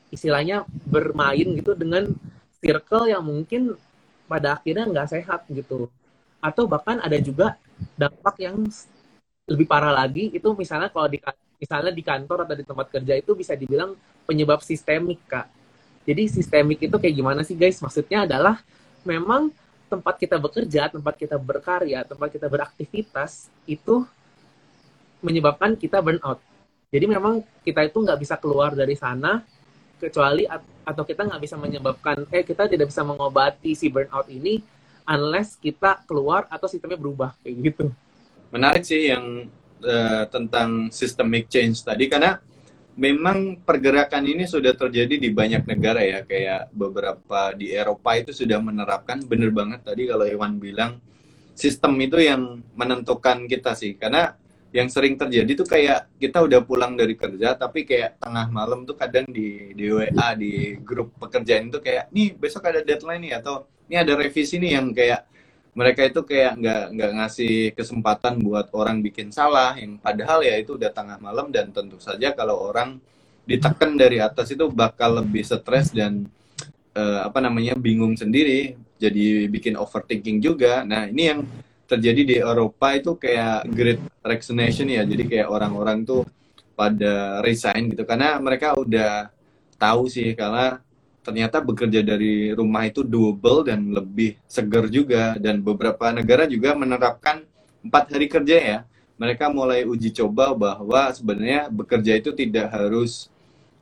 [0.08, 2.08] istilahnya bermain gitu dengan
[2.56, 3.76] circle yang mungkin
[4.24, 5.92] pada akhirnya nggak sehat gitu.
[6.40, 7.60] Atau bahkan ada juga
[8.00, 8.64] dampak yang
[9.46, 11.20] lebih parah lagi itu misalnya kalau di
[11.56, 13.96] misalnya di kantor atau di tempat kerja itu bisa dibilang
[14.28, 15.48] penyebab sistemik kak.
[16.06, 17.82] Jadi sistemik itu kayak gimana sih guys?
[17.82, 18.62] Maksudnya adalah
[19.02, 19.50] memang
[19.86, 24.02] tempat kita bekerja tempat kita berkarya tempat kita beraktivitas itu
[25.22, 26.42] menyebabkan kita burnout.
[26.90, 29.42] Jadi memang kita itu nggak bisa keluar dari sana
[29.96, 30.44] kecuali
[30.86, 34.60] atau kita nggak bisa menyebabkan eh kita tidak bisa mengobati si burnout ini
[35.06, 37.86] unless kita keluar atau sistemnya berubah kayak gitu.
[38.50, 39.50] Menarik sih yang
[39.82, 42.38] uh, tentang systemic change tadi karena
[42.96, 46.24] memang pergerakan ini sudah terjadi di banyak negara ya.
[46.24, 50.98] Kayak beberapa di Eropa itu sudah menerapkan bener banget tadi kalau Iwan bilang
[51.52, 53.94] sistem itu yang menentukan kita sih.
[54.00, 54.32] Karena
[54.74, 58.92] yang sering terjadi tuh kayak kita udah pulang dari kerja tapi kayak tengah malam tuh
[58.92, 63.64] kadang di di WA di grup pekerjaan itu kayak nih besok ada deadline nih atau
[63.88, 65.24] ini ada revisi nih yang kayak
[65.76, 70.80] mereka itu kayak nggak nggak ngasih kesempatan buat orang bikin salah yang padahal ya itu
[70.80, 72.96] udah tengah malam dan tentu saja kalau orang
[73.44, 76.24] ditekan dari atas itu bakal lebih stres dan
[76.96, 80.80] uh, apa namanya bingung sendiri jadi bikin overthinking juga.
[80.82, 81.40] Nah ini yang
[81.86, 86.24] terjadi di Eropa itu kayak great resignation ya jadi kayak orang-orang tuh
[86.72, 88.08] pada resign gitu.
[88.08, 89.28] Karena mereka udah
[89.76, 90.80] tahu sih karena
[91.26, 95.34] ternyata bekerja dari rumah itu double dan lebih seger juga.
[95.42, 97.42] Dan beberapa negara juga menerapkan
[97.82, 98.78] empat hari kerja ya.
[99.18, 103.26] Mereka mulai uji coba bahwa sebenarnya bekerja itu tidak harus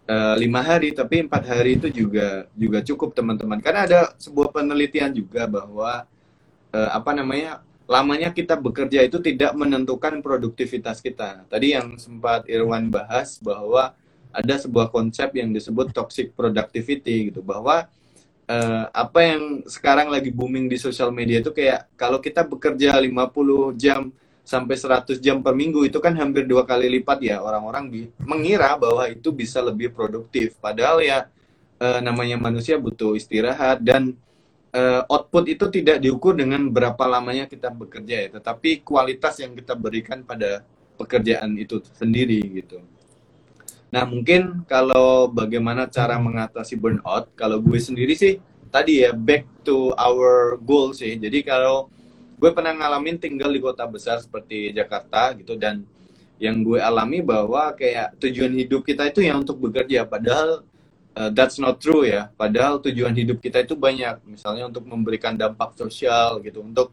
[0.09, 3.61] uh, lima hari tapi empat hari itu juga juga cukup teman-teman.
[3.61, 6.09] Karena ada sebuah penelitian juga bahwa
[6.73, 11.45] uh, apa namanya lamanya kita bekerja itu tidak menentukan produktivitas kita.
[11.53, 13.93] Tadi yang sempat Irwan bahas bahwa
[14.35, 17.87] ada sebuah konsep yang disebut toxic productivity gitu bahwa
[18.51, 23.79] uh, apa yang sekarang lagi booming di sosial media itu kayak kalau kita bekerja 50
[23.79, 24.11] jam
[24.45, 29.09] sampai 100 jam per minggu itu kan hampir dua kali lipat ya orang-orang mengira bahwa
[29.09, 31.33] itu bisa lebih produktif padahal ya
[31.81, 34.13] uh, namanya manusia butuh istirahat dan
[34.75, 39.79] uh, output itu tidak diukur dengan berapa lamanya kita bekerja ya, tetapi kualitas yang kita
[39.79, 40.67] berikan pada
[40.99, 42.83] pekerjaan itu sendiri gitu.
[43.95, 48.43] Nah mungkin kalau bagaimana cara mengatasi burnout, kalau gue sendiri sih
[48.75, 51.15] tadi ya back to our goal sih.
[51.15, 51.87] Jadi kalau
[52.35, 55.87] gue pernah ngalamin tinggal di kota besar seperti Jakarta gitu dan
[56.43, 60.67] yang gue alami bahwa kayak tujuan hidup kita itu yang untuk bekerja padahal
[61.15, 62.29] uh, that's not true ya.
[62.35, 66.91] Padahal tujuan hidup kita itu banyak, misalnya untuk memberikan dampak sosial gitu, untuk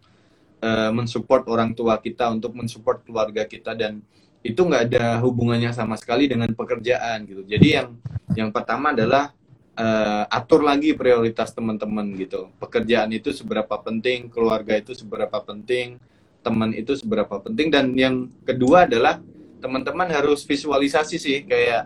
[0.61, 3.99] uh, mensupport orang tua kita, untuk mensupport keluarga kita dan
[4.41, 7.45] itu nggak ada hubungannya sama sekali dengan pekerjaan gitu.
[7.45, 7.87] Jadi yang
[8.33, 9.29] yang pertama adalah
[9.77, 12.49] uh, atur lagi prioritas teman-teman gitu.
[12.57, 16.01] Pekerjaan itu seberapa penting, keluarga itu seberapa penting,
[16.41, 19.21] teman itu seberapa penting dan yang kedua adalah
[19.61, 21.85] teman-teman harus visualisasi sih kayak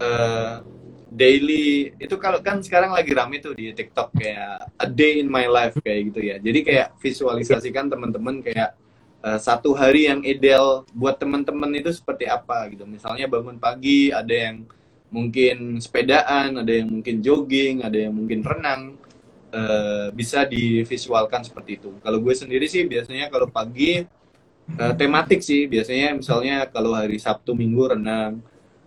[0.00, 0.64] uh,
[1.12, 5.44] daily itu kalau kan sekarang lagi rame tuh di TikTok kayak a day in my
[5.44, 6.36] life kayak gitu ya.
[6.40, 8.79] Jadi kayak visualisasikan teman-teman kayak
[9.24, 12.84] uh, satu hari yang ideal buat teman-teman itu seperti apa gitu.
[12.84, 14.64] Misalnya bangun pagi, ada yang
[15.10, 18.82] mungkin sepedaan, ada yang mungkin jogging, ada yang mungkin renang.
[19.50, 21.90] Uh, bisa divisualkan seperti itu.
[22.06, 24.06] Kalau gue sendiri sih biasanya kalau pagi
[24.78, 28.38] uh, tematik sih biasanya misalnya kalau hari Sabtu Minggu renang,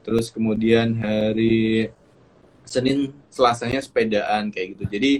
[0.07, 1.91] terus kemudian hari
[2.63, 4.85] Senin Selasanya sepedaan kayak gitu.
[4.87, 5.11] Jadi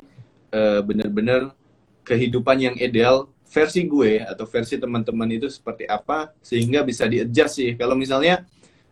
[0.86, 1.50] bener-bener
[2.06, 7.72] kehidupan yang ideal versi gue atau versi teman-teman itu seperti apa sehingga bisa di-adjust sih.
[7.78, 8.42] Kalau misalnya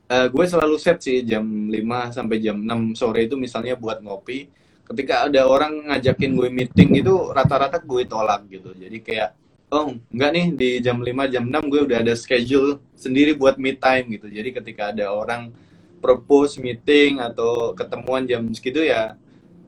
[0.06, 1.74] uh, gue selalu set sih jam 5
[2.14, 4.54] sampai jam 6 sore itu misalnya buat ngopi.
[4.86, 8.70] Ketika ada orang ngajakin gue meeting itu rata-rata gue tolak gitu.
[8.78, 9.34] Jadi kayak
[9.74, 13.74] oh enggak nih di jam 5 jam 6 gue udah ada schedule sendiri buat me
[13.74, 14.30] time gitu.
[14.30, 15.50] Jadi ketika ada orang
[15.98, 19.18] propose meeting atau ketemuan jam segitu ya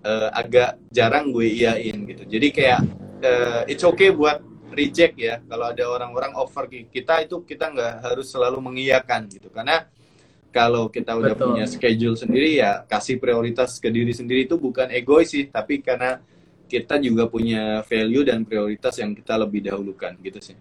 [0.06, 2.30] uh, agak jarang gue iyain gitu.
[2.30, 2.80] Jadi kayak
[3.26, 5.40] uh, it's okay buat reject ya.
[5.46, 9.48] Kalau ada orang-orang offer kita itu kita nggak harus selalu mengiyakan gitu.
[9.54, 9.86] Karena
[10.54, 11.58] kalau kita udah Betul.
[11.58, 16.22] punya schedule sendiri ya kasih prioritas ke diri sendiri itu bukan egois sih, tapi karena
[16.70, 20.58] kita juga punya value dan prioritas yang kita lebih dahulukan gitu sih.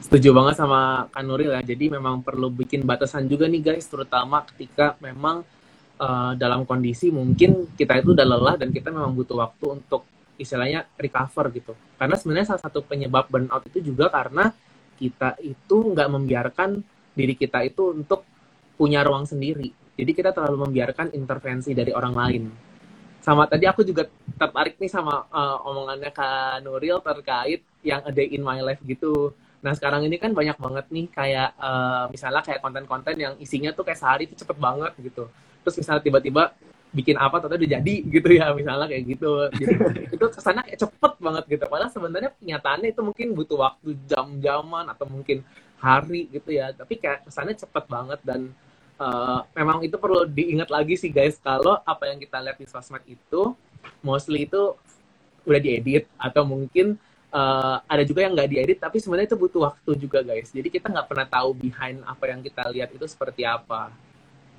[0.00, 1.60] Setuju banget sama Kak Nuril ya.
[1.60, 5.44] Jadi memang perlu bikin batasan juga nih guys, terutama ketika memang
[6.00, 10.08] uh, dalam kondisi mungkin kita itu udah lelah dan kita memang butuh waktu untuk
[10.40, 11.72] istilahnya recover gitu.
[12.00, 14.50] Karena sebenarnya salah satu penyebab burnout itu juga karena
[14.96, 16.80] kita itu nggak membiarkan
[17.12, 18.24] diri kita itu untuk
[18.80, 19.68] punya ruang sendiri.
[20.00, 22.42] Jadi kita terlalu membiarkan intervensi dari orang lain.
[23.20, 24.08] Sama tadi aku juga
[24.40, 29.36] tertarik nih sama uh, omongannya Kak Nuril terkait yang a day in my life gitu
[29.60, 33.84] Nah sekarang ini kan banyak banget nih kayak uh, misalnya kayak konten-konten yang isinya tuh
[33.84, 35.28] kayak sehari itu cepet banget gitu.
[35.60, 36.56] Terus misalnya tiba-tiba
[36.90, 39.30] bikin apa atau udah jadi gitu ya misalnya kayak gitu.
[39.54, 39.74] gitu.
[40.18, 41.64] itu ke sana kayak cepet banget gitu.
[41.70, 45.46] Padahal sebenarnya kenyataannya itu mungkin butuh waktu jam-jaman atau mungkin
[45.78, 46.74] hari gitu ya.
[46.74, 48.50] Tapi kayak kesannya cepet banget dan
[49.00, 53.02] uh, memang itu perlu diingat lagi sih guys kalau apa yang kita lihat di sosmed
[53.08, 53.56] itu
[54.04, 54.76] mostly itu
[55.48, 57.00] udah diedit atau mungkin
[57.32, 60.92] uh, ada juga yang nggak diedit tapi sebenarnya itu butuh waktu juga guys jadi kita
[60.92, 63.88] nggak pernah tahu behind apa yang kita lihat itu seperti apa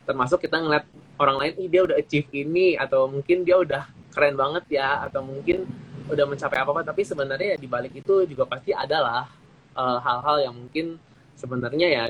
[0.05, 0.85] termasuk kita ngeliat
[1.21, 5.21] orang lain ih dia udah achieve ini atau mungkin dia udah keren banget ya atau
[5.23, 5.65] mungkin
[6.11, 9.29] udah mencapai apa apa tapi sebenarnya ya di balik itu juga pasti adalah
[9.77, 10.99] uh, hal-hal yang mungkin
[11.37, 12.03] sebenarnya ya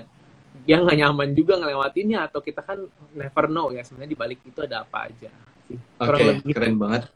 [0.68, 2.84] dia nggak nyaman juga ngelewatinnya atau kita kan
[3.16, 5.32] never know ya sebenarnya di balik itu ada apa aja.
[6.04, 6.56] Oke, okay, gitu.
[6.60, 7.08] keren banget.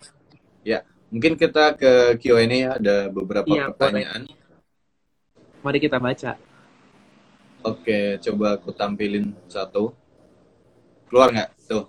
[0.63, 4.31] Ya, mungkin kita ke Q&A ya, ada beberapa ya, pertanyaan.
[5.59, 6.39] Mari kita baca.
[7.65, 9.91] Oke, coba aku tampilin satu.
[11.09, 11.49] Keluar nggak?
[11.69, 11.85] Tuh.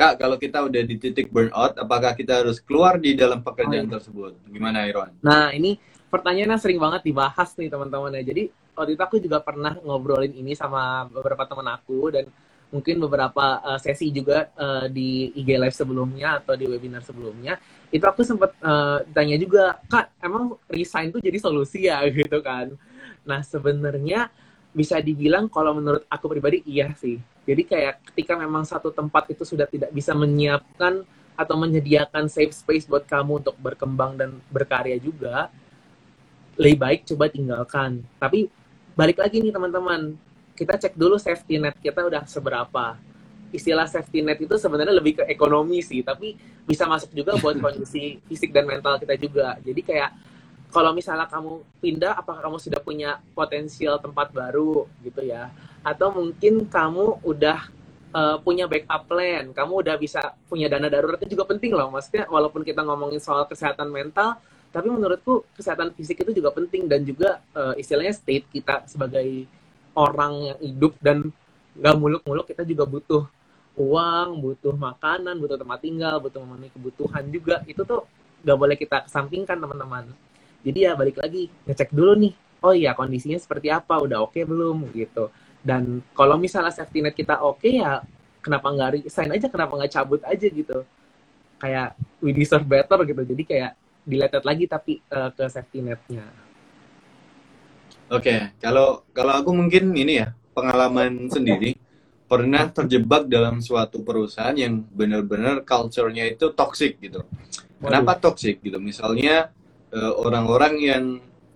[0.00, 3.88] Kak, kalau kita udah di titik burnout, apakah kita harus keluar di dalam pekerjaan oh,
[3.90, 3.94] iya.
[4.00, 4.32] tersebut?
[4.48, 5.12] Gimana, Iron?
[5.20, 5.76] Nah, ini
[6.08, 8.24] pertanyaannya sering banget dibahas nih teman-teman ya.
[8.24, 12.24] Jadi waktu itu aku juga pernah ngobrolin ini sama beberapa teman aku dan
[12.70, 17.58] mungkin beberapa uh, sesi juga uh, di IG live sebelumnya atau di webinar sebelumnya
[17.90, 22.70] itu aku sempat uh, tanya juga kak emang resign tuh jadi solusi ya gitu kan
[23.26, 24.30] nah sebenarnya
[24.70, 27.18] bisa dibilang kalau menurut aku pribadi iya sih
[27.50, 31.02] jadi kayak ketika memang satu tempat itu sudah tidak bisa menyiapkan
[31.40, 35.48] atau menyediakan safe space buat kamu untuk berkembang dan berkarya juga,
[36.60, 38.04] lebih baik coba tinggalkan.
[38.20, 38.52] Tapi
[38.92, 40.20] balik lagi nih teman-teman,
[40.52, 43.00] kita cek dulu safety net kita udah seberapa.
[43.50, 46.36] Istilah safety net itu sebenarnya lebih ke ekonomi sih, tapi
[46.68, 49.56] bisa masuk juga buat kondisi fisik dan mental kita juga.
[49.64, 50.10] Jadi kayak
[50.70, 55.50] kalau misalnya kamu pindah, apakah kamu sudah punya potensial tempat baru gitu ya?
[55.80, 57.58] atau mungkin kamu udah
[58.12, 61.88] uh, punya backup plan, kamu udah bisa punya dana darurat itu juga penting loh.
[61.88, 64.36] Maksudnya walaupun kita ngomongin soal kesehatan mental,
[64.70, 69.48] tapi menurutku kesehatan fisik itu juga penting dan juga uh, istilahnya state kita sebagai
[69.96, 71.32] orang yang hidup dan
[71.74, 73.24] nggak muluk-muluk kita juga butuh
[73.80, 77.64] uang, butuh makanan, butuh tempat tinggal, butuh memenuhi kebutuhan juga.
[77.64, 78.04] Itu tuh
[78.44, 80.12] nggak boleh kita kesampingkan teman-teman.
[80.60, 82.34] Jadi ya balik lagi ngecek dulu nih.
[82.60, 83.96] Oh iya kondisinya seperti apa?
[84.00, 88.00] Udah oke okay belum gitu dan kalau misalnya safety net kita oke okay, ya
[88.40, 90.78] kenapa nggak resign aja kenapa nggak cabut aja gitu
[91.60, 91.92] kayak
[92.24, 93.72] we deserve better gitu jadi kayak
[94.08, 96.24] diletet lagi tapi uh, ke safety netnya
[98.08, 98.56] oke okay.
[98.56, 101.76] kalau kalau aku mungkin ini ya pengalaman sendiri
[102.24, 107.20] pernah terjebak dalam suatu perusahaan yang benar-benar culture-nya itu toxic gitu
[107.84, 109.52] kenapa toxic gitu misalnya
[109.94, 111.04] uh, orang-orang yang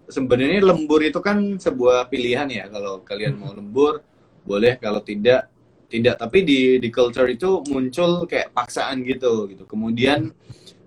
[0.09, 2.65] sebenarnya lembur itu kan sebuah pilihan ya.
[2.69, 4.05] Kalau kalian mau lembur
[4.45, 4.77] boleh.
[4.79, 5.49] Kalau tidak
[5.89, 6.19] tidak.
[6.21, 9.65] Tapi di di culture itu muncul kayak paksaan gitu gitu.
[9.65, 10.35] Kemudian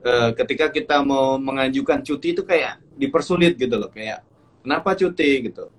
[0.05, 3.89] uh, ketika kita mau mengajukan cuti itu kayak dipersulit gitu loh.
[3.89, 4.23] Kayak
[4.61, 5.49] kenapa cuti?
[5.49, 5.71] gitu.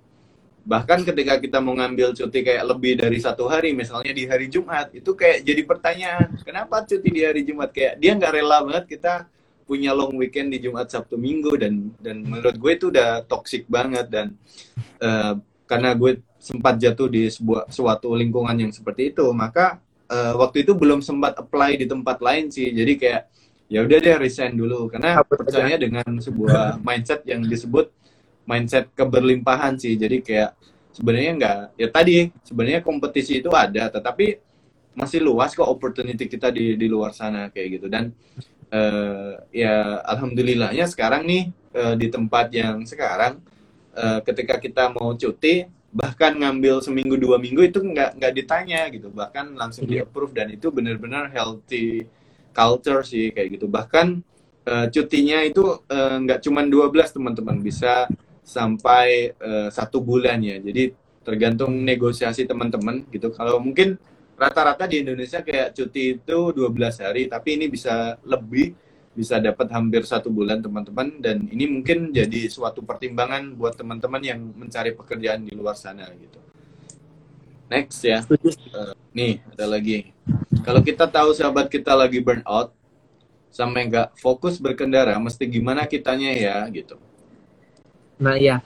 [0.68, 4.92] Bahkan ketika kita mau ngambil cuti kayak lebih dari satu hari misalnya di hari Jumat
[4.92, 7.72] itu kayak jadi pertanyaan kenapa cuti di hari Jumat?
[7.72, 9.24] Kayak dia nggak rela banget kita
[9.68, 14.09] punya long weekend di Jumat Sabtu Minggu dan dan menurut gue itu udah toxic banget
[14.09, 14.33] dan
[15.04, 15.37] uh,
[15.68, 19.76] karena gue sempat jatuh di sebuah suatu lingkungan yang seperti itu maka
[20.09, 22.72] uh, waktu itu belum sempat apply di tempat lain sih.
[22.72, 23.22] Jadi kayak
[23.68, 24.88] ya udah deh resign dulu.
[24.88, 27.92] Karena percaya dengan sebuah mindset yang disebut
[28.48, 29.94] mindset keberlimpahan sih.
[29.94, 30.57] Jadi kayak
[30.96, 34.40] sebenarnya enggak ya tadi sebenarnya kompetisi itu ada tetapi
[34.98, 37.87] masih luas kok opportunity kita di di luar sana kayak gitu.
[37.87, 38.11] Dan
[38.72, 41.42] uh, ya alhamdulillahnya sekarang nih
[41.76, 43.40] uh, di tempat yang sekarang
[43.96, 49.09] uh, ketika kita mau cuti bahkan ngambil seminggu dua minggu itu nggak nggak ditanya gitu.
[49.09, 52.04] Bahkan langsung di approve dan itu benar-benar healthy
[52.52, 53.66] culture sih kayak gitu.
[53.66, 54.07] Bahkan
[54.68, 55.64] uh, cutinya itu
[56.24, 57.57] nggak uh, cuma 12 teman-teman.
[57.64, 58.04] Bisa
[58.44, 59.33] sampai
[59.72, 60.61] satu uh, bulan ya.
[60.61, 60.92] Jadi
[61.24, 63.33] tergantung negosiasi teman-teman gitu.
[63.33, 63.96] Kalau mungkin
[64.38, 68.70] rata-rata di Indonesia kayak cuti itu 12 hari, tapi ini bisa lebih,
[69.11, 74.38] bisa dapat hampir satu bulan teman-teman, dan ini mungkin jadi suatu pertimbangan buat teman-teman yang
[74.55, 76.38] mencari pekerjaan di luar sana gitu.
[77.68, 80.14] Next ya, uh, nih ada lagi.
[80.62, 82.72] Kalau kita tahu sahabat kita lagi burnout,
[83.51, 86.94] sampai nggak fokus berkendara, mesti gimana kitanya ya gitu.
[88.22, 88.62] Nah ya,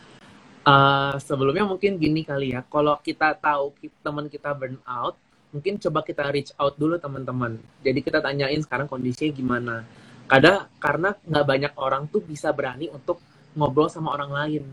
[0.68, 3.72] uh, sebelumnya mungkin gini kali ya, kalau kita tahu
[4.04, 5.16] teman kita burnout,
[5.52, 7.60] mungkin coba kita reach out dulu teman-teman.
[7.84, 9.76] Jadi kita tanyain sekarang kondisinya gimana.
[10.24, 13.20] Kadang karena nggak banyak orang tuh bisa berani untuk
[13.52, 14.64] ngobrol sama orang lain.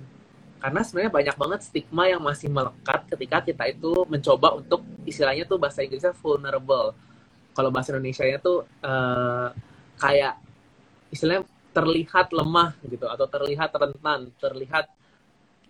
[0.59, 5.59] Karena sebenarnya banyak banget stigma yang masih melekat ketika kita itu mencoba untuk istilahnya tuh
[5.59, 6.95] bahasa Inggrisnya vulnerable.
[7.55, 9.51] Kalau bahasa Indonesia-nya tuh uh,
[9.99, 10.39] kayak
[11.11, 11.43] istilahnya
[11.75, 14.87] terlihat lemah gitu atau terlihat rentan, terlihat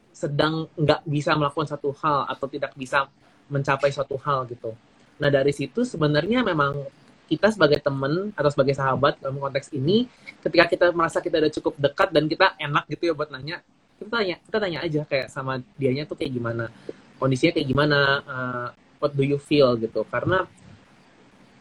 [0.09, 3.05] sedang nggak bisa melakukan satu hal atau tidak bisa
[3.49, 4.73] mencapai suatu hal gitu.
[5.19, 6.87] Nah dari situ sebenarnya memang
[7.29, 10.09] kita sebagai teman atau sebagai sahabat dalam konteks ini,
[10.41, 13.61] ketika kita merasa kita udah cukup dekat dan kita enak gitu ya buat nanya,
[14.01, 16.73] kita tanya, kita tanya aja kayak sama dianya tuh kayak gimana,
[17.21, 20.01] kondisinya kayak gimana, uh, what do you feel gitu.
[20.09, 20.49] Karena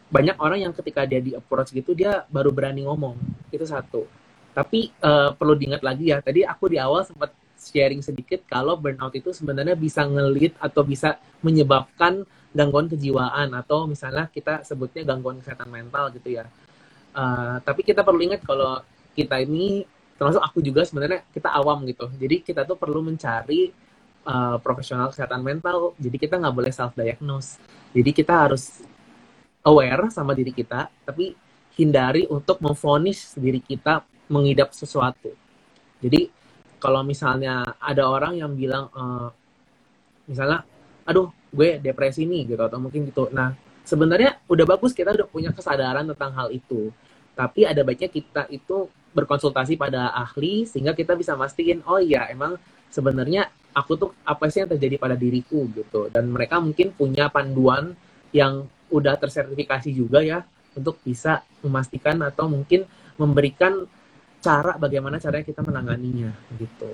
[0.09, 3.13] banyak orang yang ketika dia di approach gitu dia baru berani ngomong
[3.53, 4.09] itu satu.
[4.57, 9.13] Tapi uh, perlu diingat lagi ya, tadi aku di awal sempat sharing sedikit kalau burnout
[9.13, 15.69] itu sebenarnya bisa ngelit atau bisa menyebabkan gangguan kejiwaan atau misalnya kita sebutnya gangguan kesehatan
[15.69, 16.45] mental gitu ya.
[17.13, 18.81] Uh, tapi kita perlu ingat kalau
[19.13, 19.85] kita ini
[20.17, 22.09] termasuk aku juga sebenarnya kita awam gitu.
[22.17, 23.69] Jadi kita tuh perlu mencari
[24.25, 25.93] uh, profesional kesehatan mental.
[26.01, 27.61] Jadi kita nggak boleh self diagnose.
[27.93, 28.81] Jadi kita harus
[29.63, 31.33] aware sama diri kita, tapi
[31.77, 35.31] hindari untuk memfonis diri kita mengidap sesuatu.
[36.01, 36.29] Jadi
[36.79, 39.29] kalau misalnya ada orang yang bilang, uh,
[40.27, 40.63] misalnya,
[41.03, 43.29] aduh gue depresi nih gitu atau mungkin gitu.
[43.33, 46.93] Nah sebenarnya udah bagus kita udah punya kesadaran tentang hal itu.
[47.33, 52.57] Tapi ada baiknya kita itu berkonsultasi pada ahli sehingga kita bisa mastiin oh iya emang
[52.93, 57.97] sebenarnya aku tuh apa sih yang terjadi pada diriku gitu dan mereka mungkin punya panduan
[58.29, 60.45] yang udah tersertifikasi juga ya
[60.77, 62.85] untuk bisa memastikan atau mungkin
[63.17, 63.85] memberikan
[64.39, 66.93] cara bagaimana caranya kita menanganinya gitu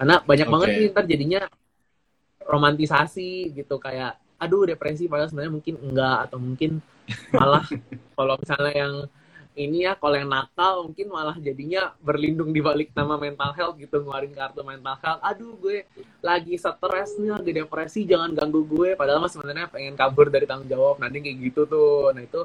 [0.00, 0.52] karena banyak okay.
[0.52, 1.40] banget nih ntar jadinya
[2.44, 6.70] romantisasi gitu kayak aduh depresi padahal sebenarnya mungkin enggak atau mungkin
[7.32, 7.64] malah
[8.16, 8.94] kalau misalnya yang
[9.54, 14.02] ini ya kalau yang nakal mungkin malah jadinya berlindung di balik nama mental health gitu
[14.02, 15.22] ngeluarin kartu mental health.
[15.22, 15.86] Aduh gue
[16.18, 18.98] lagi stres nih lagi depresi jangan ganggu gue.
[18.98, 22.10] Padahal mas sebenarnya pengen kabur dari tanggung jawab nanti kayak gitu tuh.
[22.10, 22.42] Nah itu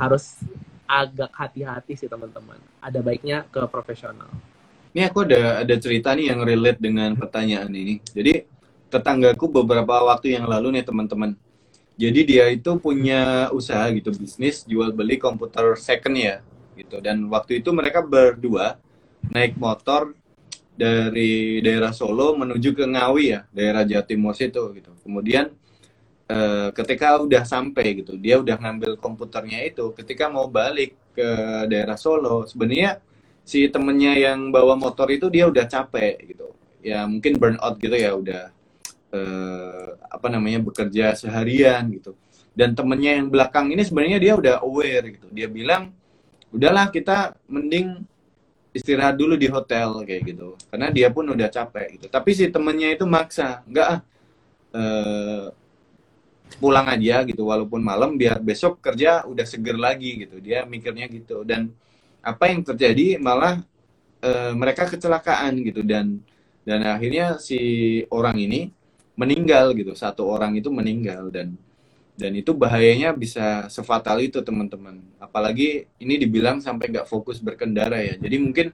[0.00, 0.40] harus
[0.88, 2.56] agak hati-hati sih teman-teman.
[2.80, 4.32] Ada baiknya ke profesional.
[4.96, 8.00] Ini aku ada ada cerita nih yang relate dengan pertanyaan ini.
[8.00, 8.57] Jadi
[8.88, 11.36] tetanggaku beberapa waktu yang lalu nih teman-teman.
[11.98, 16.40] Jadi dia itu punya usaha gitu bisnis jual beli komputer second ya
[16.78, 18.78] gitu dan waktu itu mereka berdua
[19.34, 20.14] naik motor
[20.78, 24.94] dari daerah Solo menuju ke Ngawi ya daerah Jawa Timur situ gitu.
[25.02, 25.50] Kemudian
[26.30, 31.28] eh, ketika udah sampai gitu dia udah ngambil komputernya itu ketika mau balik ke
[31.66, 33.02] daerah Solo sebenarnya
[33.42, 36.52] si temennya yang bawa motor itu dia udah capek gitu
[36.84, 38.54] ya mungkin burnout gitu ya udah
[39.12, 42.16] eh, apa namanya bekerja seharian gitu.
[42.52, 45.26] Dan temennya yang belakang ini sebenarnya dia udah aware gitu.
[45.30, 45.94] Dia bilang
[46.50, 48.02] udahlah kita mending
[48.74, 50.58] istirahat dulu di hotel kayak gitu.
[50.68, 52.06] Karena dia pun udah capek gitu.
[52.10, 54.00] Tapi si temennya itu maksa enggak ah
[54.74, 55.46] eh,
[56.56, 57.46] pulang aja gitu.
[57.46, 60.40] Walaupun malam biar besok kerja udah seger lagi gitu.
[60.40, 61.44] Dia mikirnya gitu.
[61.44, 61.70] Dan
[62.24, 63.62] apa yang terjadi malah
[64.20, 65.84] e, mereka kecelakaan gitu.
[65.84, 66.20] Dan
[66.64, 67.60] dan akhirnya si
[68.12, 68.72] orang ini
[69.18, 69.98] meninggal gitu.
[69.98, 71.58] Satu orang itu meninggal dan
[72.18, 75.02] dan itu bahayanya bisa sefatal itu teman-teman.
[75.18, 78.14] Apalagi ini dibilang sampai nggak fokus berkendara ya.
[78.18, 78.66] Jadi mungkin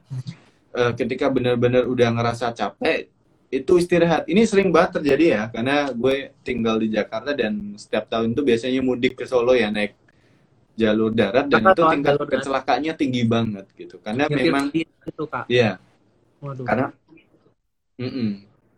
[0.76, 3.08] uh, ketika benar-benar udah ngerasa capek
[3.48, 4.28] itu istirahat.
[4.28, 8.80] Ini sering banget terjadi ya karena gue tinggal di Jakarta dan setiap tahun itu biasanya
[8.84, 9.96] mudik ke Solo ya naik
[10.74, 13.96] jalur darat dan itu tingkat kecelakaannya tinggi banget gitu.
[14.02, 15.46] Karena ya, memang itu kak.
[15.48, 15.78] Ya
[16.64, 16.92] karena
[17.96, 18.28] mm -mm,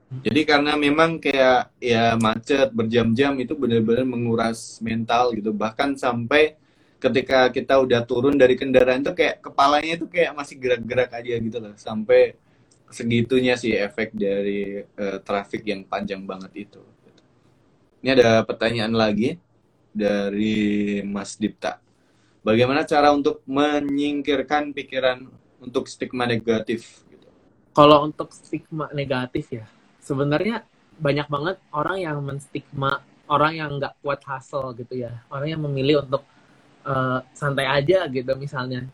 [0.07, 5.51] jadi karena memang kayak ya macet berjam-jam itu benar-benar menguras mental gitu.
[5.51, 6.55] Bahkan sampai
[7.03, 11.59] ketika kita udah turun dari kendaraan itu kayak kepalanya itu kayak masih gerak-gerak aja gitu
[11.59, 11.75] loh.
[11.75, 12.38] Sampai
[12.87, 16.83] segitunya sih efek dari uh, traffic yang panjang banget itu.
[18.07, 19.42] Ini ada pertanyaan lagi
[19.90, 21.83] dari Mas Dipta.
[22.47, 25.27] Bagaimana cara untuk menyingkirkan pikiran
[25.59, 27.03] untuk stigma negatif?
[27.11, 27.27] Gitu?
[27.75, 29.66] Kalau untuk stigma negatif ya,
[30.07, 30.62] sebenarnya
[30.97, 35.12] banyak banget orang yang menstigma orang yang nggak kuat hustle gitu ya.
[35.29, 36.23] Orang yang memilih untuk
[36.87, 38.87] uh, santai aja gitu misalnya.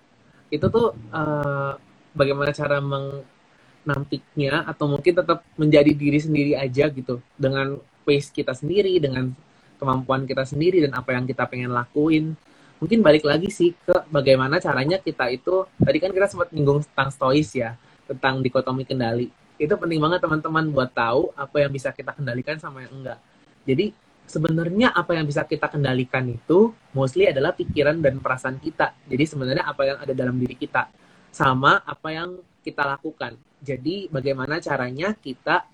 [0.48, 1.76] Itu tuh uh,
[2.16, 7.20] bagaimana cara menampiknya atau mungkin tetap menjadi diri sendiri aja gitu.
[7.36, 9.30] Dengan pace kita sendiri dengan
[9.76, 12.34] kemampuan kita sendiri dan apa yang kita pengen lakuin.
[12.82, 17.14] Mungkin balik lagi sih ke bagaimana caranya kita itu tadi kan kita sempat nyinggung tentang
[17.14, 17.78] stois ya
[18.10, 22.84] tentang dikotomi kendali itu penting banget teman-teman buat tahu apa yang bisa kita kendalikan sama
[22.84, 23.18] yang enggak.
[23.62, 23.94] Jadi
[24.26, 28.96] sebenarnya apa yang bisa kita kendalikan itu mostly adalah pikiran dan perasaan kita.
[29.06, 30.88] Jadi sebenarnya apa yang ada dalam diri kita
[31.32, 32.30] sama apa yang
[32.62, 33.36] kita lakukan.
[33.62, 35.68] Jadi bagaimana caranya kita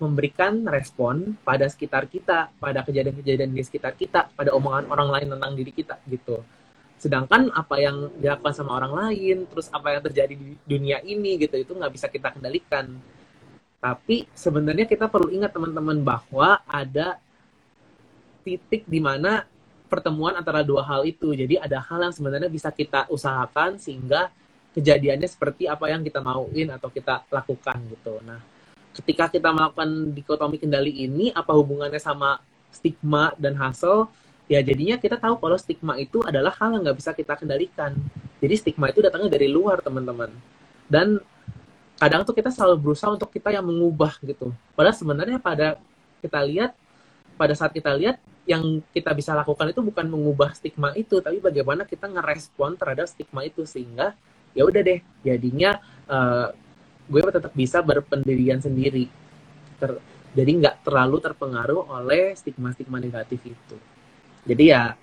[0.00, 5.52] memberikan respon pada sekitar kita, pada kejadian-kejadian di sekitar kita, pada omongan orang lain tentang
[5.52, 6.40] diri kita gitu.
[6.96, 11.56] Sedangkan apa yang dilakukan sama orang lain, terus apa yang terjadi di dunia ini gitu,
[11.56, 12.96] itu nggak bisa kita kendalikan
[13.80, 17.16] tapi sebenarnya kita perlu ingat teman-teman bahwa ada
[18.44, 19.48] titik di mana
[19.88, 21.32] pertemuan antara dua hal itu.
[21.32, 24.28] Jadi ada hal yang sebenarnya bisa kita usahakan sehingga
[24.76, 28.20] kejadiannya seperti apa yang kita mauin atau kita lakukan gitu.
[28.22, 28.38] Nah,
[28.94, 32.38] ketika kita melakukan dikotomi kendali ini, apa hubungannya sama
[32.70, 34.06] stigma dan hasil?
[34.46, 37.96] Ya jadinya kita tahu kalau stigma itu adalah hal yang nggak bisa kita kendalikan.
[38.44, 40.30] Jadi stigma itu datangnya dari luar teman-teman.
[40.90, 41.22] Dan
[42.00, 44.56] kadang tuh kita selalu berusaha untuk kita yang mengubah gitu.
[44.72, 45.76] Padahal sebenarnya pada
[46.24, 46.72] kita lihat
[47.36, 48.16] pada saat kita lihat
[48.48, 53.44] yang kita bisa lakukan itu bukan mengubah stigma itu, tapi bagaimana kita ngerespon terhadap stigma
[53.44, 54.16] itu sehingga
[54.56, 55.78] ya udah deh jadinya
[56.08, 56.50] uh,
[57.06, 59.06] gue tetap bisa berpendirian sendiri.
[59.76, 60.00] Ter,
[60.32, 63.76] jadi nggak terlalu terpengaruh oleh stigma-stigma negatif itu.
[64.46, 64.94] Jadi ya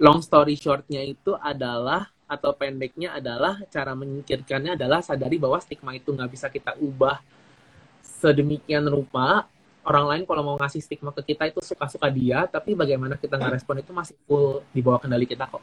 [0.00, 6.10] long story shortnya itu adalah atau pendeknya adalah cara menyingkirkannya adalah sadari bahwa stigma itu
[6.10, 7.22] nggak bisa kita ubah
[8.02, 9.46] sedemikian rupa.
[9.86, 13.86] Orang lain kalau mau ngasih stigma ke kita itu suka-suka dia tapi bagaimana kita ngerespon
[13.86, 15.62] itu masih full di bawah kendali kita kok.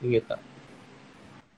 [0.00, 0.36] Gitu.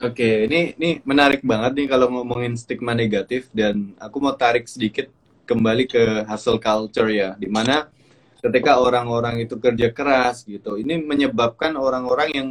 [0.02, 5.06] Oke ini ini menarik banget nih kalau ngomongin stigma negatif dan aku mau tarik sedikit
[5.46, 7.86] kembali ke hustle culture ya di mana
[8.40, 12.48] ketika orang-orang itu kerja keras gitu ini menyebabkan orang-orang yang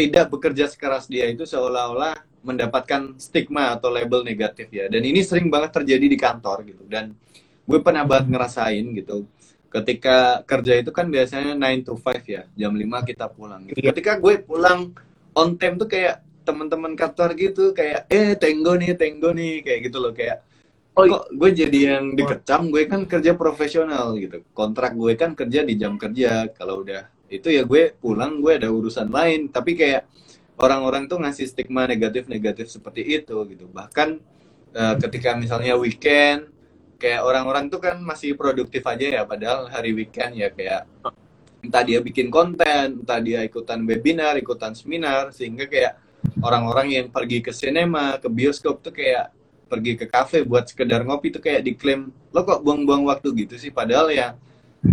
[0.00, 4.88] tidak bekerja sekeras dia itu seolah-olah mendapatkan stigma atau label negatif ya.
[4.88, 6.82] Dan ini sering banget terjadi di kantor gitu.
[6.88, 7.12] Dan
[7.68, 9.28] gue pernah banget ngerasain gitu.
[9.70, 13.76] Ketika kerja itu kan biasanya 9 to 5 ya, jam 5 kita pulang gitu.
[13.78, 13.92] Iya.
[13.92, 14.96] Ketika gue pulang
[15.36, 20.00] on time tuh kayak teman-teman kantor gitu kayak eh tenggo nih, tenggo nih kayak gitu
[20.00, 20.42] loh kayak
[20.90, 24.42] Oh, kok gue jadi yang dikecam, gue kan kerja profesional gitu.
[24.50, 26.50] Kontrak gue kan kerja di jam kerja.
[26.50, 29.46] Kalau udah itu ya gue pulang gue ada urusan lain.
[29.48, 30.10] Tapi kayak
[30.58, 33.70] orang-orang tuh ngasih stigma negatif-negatif seperti itu gitu.
[33.70, 34.08] Bahkan
[34.74, 36.50] uh, ketika misalnya weekend
[37.00, 39.22] kayak orang-orang tuh kan masih produktif aja ya.
[39.22, 40.90] Padahal hari weekend ya kayak
[41.62, 45.30] entah dia bikin konten entah dia ikutan webinar ikutan seminar.
[45.30, 45.96] Sehingga kayak
[46.42, 49.32] orang-orang yang pergi ke sinema ke bioskop tuh kayak
[49.70, 53.70] pergi ke kafe buat sekedar ngopi tuh kayak diklaim lo kok buang-buang waktu gitu sih?
[53.70, 54.34] Padahal ya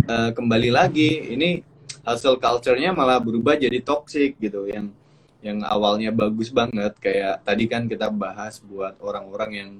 [0.06, 1.60] uh, kembali lagi ini
[2.08, 4.64] hustle culture-nya malah berubah jadi toxic gitu.
[4.64, 4.96] Yang
[5.44, 9.70] yang awalnya bagus banget kayak tadi kan kita bahas buat orang-orang yang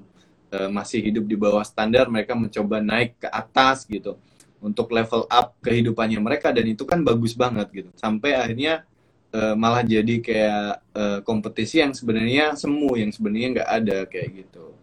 [0.55, 4.21] uh, masih hidup di bawah standar mereka mencoba naik ke atas gitu.
[4.59, 7.91] Untuk level up kehidupannya mereka dan itu kan bagus banget gitu.
[7.97, 8.85] Sampai akhirnya
[9.33, 14.75] uh, malah jadi kayak uh, kompetisi yang sebenarnya semu yang sebenarnya nggak ada kayak gitu.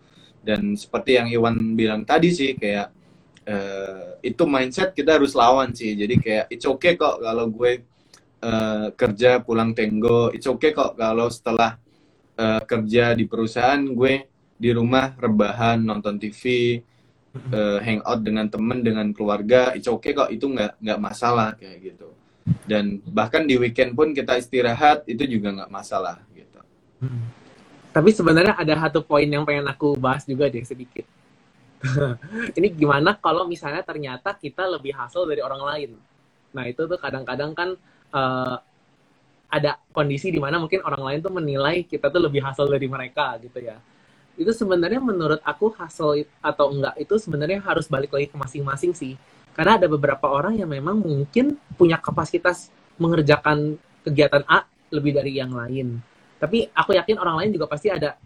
[0.45, 3.04] Dan seperti yang Iwan bilang tadi sih kayak
[3.45, 5.93] uh, itu mindset kita harus lawan sih.
[5.93, 7.85] Jadi kayak it's okay kok kalau gue
[8.41, 10.33] uh, kerja pulang tenggo.
[10.33, 11.77] It's okay kok kalau setelah
[12.37, 14.13] uh, kerja di perusahaan gue
[14.55, 16.77] di rumah rebahan nonton TV
[17.51, 19.71] uh, hangout dengan temen dengan keluarga.
[19.77, 22.09] It's okay kok itu nggak nggak masalah kayak gitu.
[22.65, 26.61] Dan bahkan di weekend pun kita istirahat itu juga nggak masalah gitu.
[27.01, 27.29] Hmm.
[27.89, 31.14] Tapi sebenarnya ada satu poin yang pengen aku bahas juga deh sedikit
[32.57, 35.91] ini gimana kalau misalnya ternyata kita lebih hasil dari orang lain?
[36.55, 37.69] Nah itu tuh kadang-kadang kan
[38.15, 38.55] uh,
[39.51, 43.37] ada kondisi di mana mungkin orang lain tuh menilai kita tuh lebih hasil dari mereka
[43.39, 43.77] gitu ya.
[44.35, 49.13] Itu sebenarnya menurut aku hasil atau enggak itu sebenarnya harus balik lagi ke masing-masing sih.
[49.55, 52.67] Karena ada beberapa orang yang memang mungkin punya kapasitas
[52.99, 56.03] mengerjakan kegiatan A lebih dari yang lain.
[56.35, 58.19] Tapi aku yakin orang lain juga pasti ada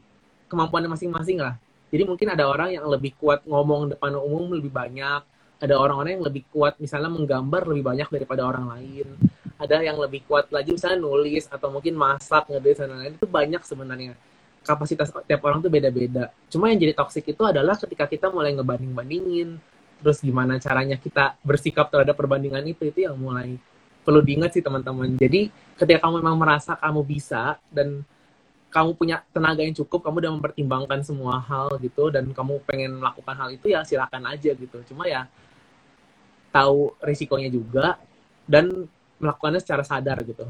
[0.50, 1.54] kemampuannya masing-masing lah
[1.90, 5.22] jadi mungkin ada orang yang lebih kuat ngomong depan umum lebih banyak,
[5.60, 9.08] ada orang-orang yang lebih kuat misalnya menggambar lebih banyak daripada orang lain.
[9.60, 13.62] Ada yang lebih kuat lagi misalnya nulis atau mungkin masak, ngedesain dan lain-lain itu banyak
[13.68, 14.14] sebenarnya.
[14.64, 16.32] Kapasitas tiap orang tuh beda-beda.
[16.48, 19.60] Cuma yang jadi toxic itu adalah ketika kita mulai ngebanding-bandingin,
[20.00, 23.60] terus gimana caranya kita bersikap terhadap perbandingan itu itu yang mulai
[24.06, 25.20] perlu diingat sih teman-teman.
[25.20, 28.00] Jadi ketika kamu memang merasa kamu bisa dan
[28.70, 33.36] kamu punya tenaga yang cukup, kamu udah mempertimbangkan semua hal gitu, dan kamu pengen melakukan
[33.36, 34.78] hal itu ya silakan aja gitu.
[34.94, 35.26] Cuma ya
[36.54, 37.98] tahu risikonya juga
[38.46, 38.86] dan
[39.18, 40.46] melakukannya secara sadar gitu.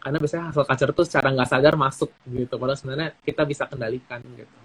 [0.00, 4.24] Karena biasanya hasil culture tuh secara nggak sadar masuk gitu, padahal sebenarnya kita bisa kendalikan
[4.32, 4.56] gitu.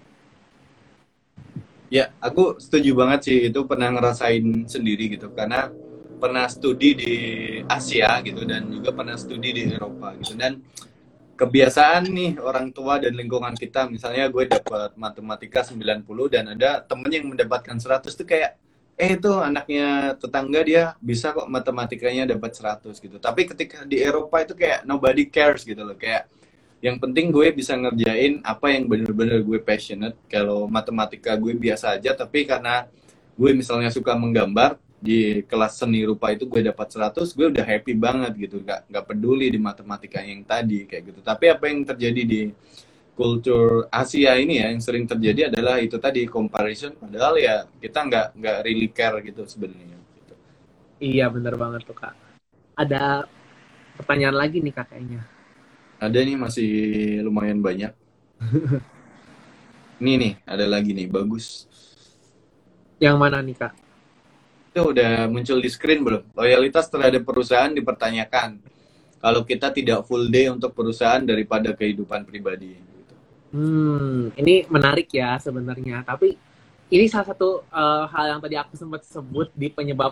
[1.91, 5.69] Ya, aku setuju banget sih itu pernah ngerasain sendiri gitu karena
[6.17, 7.13] pernah studi di
[7.67, 10.63] Asia gitu dan juga pernah studi di Eropa gitu dan
[11.36, 13.91] kebiasaan nih orang tua dan lingkungan kita.
[13.91, 18.55] Misalnya gue dapat matematika 90 dan ada temen yang mendapatkan 100 tuh kayak
[18.95, 23.19] eh itu anaknya tetangga dia bisa kok matematikanya dapat 100 gitu.
[23.19, 25.99] Tapi ketika di Eropa itu kayak nobody cares gitu loh.
[25.99, 26.31] Kayak
[26.79, 30.15] yang penting gue bisa ngerjain apa yang bener-bener gue passionate.
[30.31, 32.88] Kalau matematika gue biasa aja tapi karena
[33.36, 37.93] gue misalnya suka menggambar di kelas seni rupa itu gue dapat 100 gue udah happy
[37.93, 42.21] banget gitu nggak nggak peduli di matematika yang tadi kayak gitu tapi apa yang terjadi
[42.25, 42.41] di
[43.15, 48.27] kultur Asia ini ya yang sering terjadi adalah itu tadi comparison padahal ya kita nggak
[48.39, 50.33] nggak really care gitu sebenarnya gitu.
[50.99, 52.15] iya bener banget tuh kak
[52.75, 53.27] ada
[53.99, 55.23] pertanyaan lagi nih kak kayaknya
[55.99, 56.69] ada nih masih
[57.23, 57.91] lumayan banyak
[59.95, 61.71] Ini nih, ada lagi nih, bagus.
[62.99, 63.71] Yang mana nih, Kak?
[64.76, 66.36] Itu udah muncul di screen belum?
[66.36, 68.59] Loyalitas terhadap perusahaan dipertanyakan.
[69.23, 72.76] Kalau kita tidak full day untuk perusahaan daripada kehidupan pribadi.
[73.55, 76.03] Hmm, ini menarik ya sebenarnya.
[76.03, 76.36] Tapi
[76.91, 80.11] ini salah satu uh, hal yang tadi aku sempat sebut di penyebab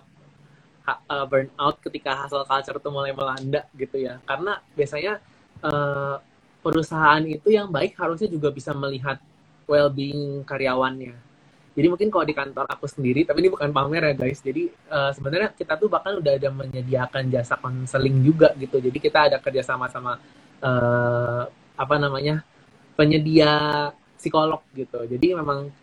[0.87, 4.23] uh, burnout ketika hustle culture itu mulai melanda gitu ya.
[4.23, 5.19] Karena biasanya
[5.59, 6.23] uh,
[6.63, 9.19] perusahaan itu yang baik harusnya juga bisa melihat
[9.67, 11.32] well-being karyawannya.
[11.73, 14.39] Jadi mungkin kalau di kantor aku sendiri, tapi ini bukan pamer ya guys.
[14.45, 18.77] Jadi uh, sebenarnya kita tuh bahkan udah ada menyediakan jasa konseling juga gitu.
[18.77, 20.21] Jadi kita ada kerjasama sama
[20.61, 21.43] uh,
[21.73, 22.45] apa namanya
[22.93, 23.89] penyedia
[24.21, 25.01] psikolog gitu.
[25.09, 25.73] Jadi memang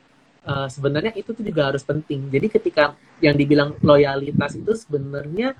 [0.46, 2.30] uh, sebenarnya itu tuh juga harus penting.
[2.30, 5.58] Jadi ketika yang dibilang loyalitas itu sebenarnya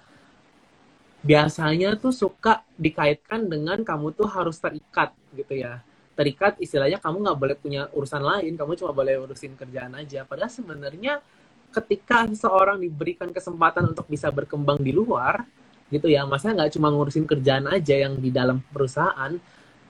[1.20, 5.84] biasanya tuh suka dikaitkan dengan kamu tuh harus terikat gitu ya
[6.20, 10.28] terikat istilahnya kamu nggak boleh punya urusan lain kamu cuma boleh urusin kerjaan aja.
[10.28, 11.24] Padahal sebenarnya
[11.72, 15.48] ketika seseorang diberikan kesempatan untuk bisa berkembang di luar
[15.88, 19.32] gitu ya masa nggak cuma ngurusin kerjaan aja yang di dalam perusahaan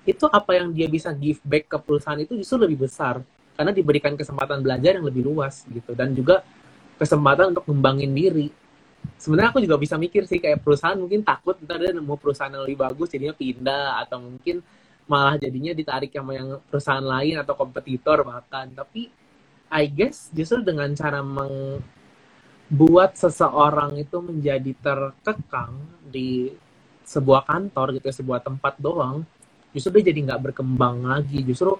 [0.06, 3.20] itu apa yang dia bisa give back ke perusahaan itu justru lebih besar.
[3.58, 5.92] Karena diberikan kesempatan belajar yang lebih luas gitu.
[5.92, 6.40] Dan juga
[6.96, 8.48] kesempatan untuk ngembangin diri.
[9.20, 12.64] Sebenarnya aku juga bisa mikir sih kayak perusahaan mungkin takut ntar dia nemu perusahaan yang
[12.64, 14.64] lebih bagus jadinya pindah atau mungkin
[15.10, 18.70] malah jadinya ditarik sama yang perusahaan lain atau kompetitor bahkan.
[18.70, 19.10] Tapi
[19.66, 21.90] I guess justru dengan cara membuat
[23.18, 25.74] seseorang itu menjadi terkekang
[26.06, 26.54] di
[27.02, 29.26] sebuah kantor gitu sebuah tempat doang
[29.74, 31.42] justru dia jadi nggak berkembang lagi.
[31.42, 31.74] Justru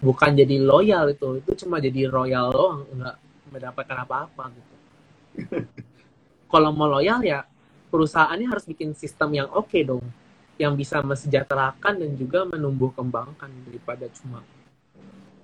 [0.00, 3.16] bukan jadi loyal itu itu cuma jadi royal doang nggak
[3.52, 4.74] mendapatkan apa-apa gitu.
[6.52, 7.44] Kalau mau loyal ya
[7.92, 10.00] perusahaannya harus bikin sistem yang oke okay dong
[10.60, 14.44] yang bisa mesejahterakan dan juga menumbuh kembangkan daripada cuma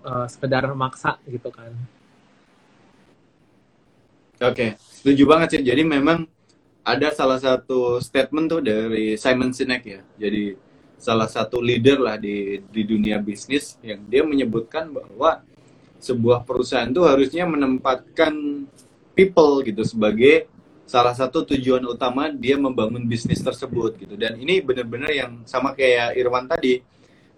[0.04, 1.72] uh, sekedar maksa gitu kan.
[4.38, 4.70] Oke, okay.
[4.78, 5.62] setuju banget sih.
[5.66, 6.22] Jadi memang
[6.86, 10.00] ada salah satu statement tuh dari Simon Sinek ya.
[10.14, 10.54] Jadi
[10.98, 15.42] salah satu leader lah di di dunia bisnis yang dia menyebutkan bahwa
[15.98, 18.66] sebuah perusahaan itu harusnya menempatkan
[19.18, 20.46] people gitu sebagai
[20.88, 24.16] salah satu tujuan utama dia membangun bisnis tersebut gitu.
[24.16, 26.80] Dan ini benar-benar yang sama kayak Irwan tadi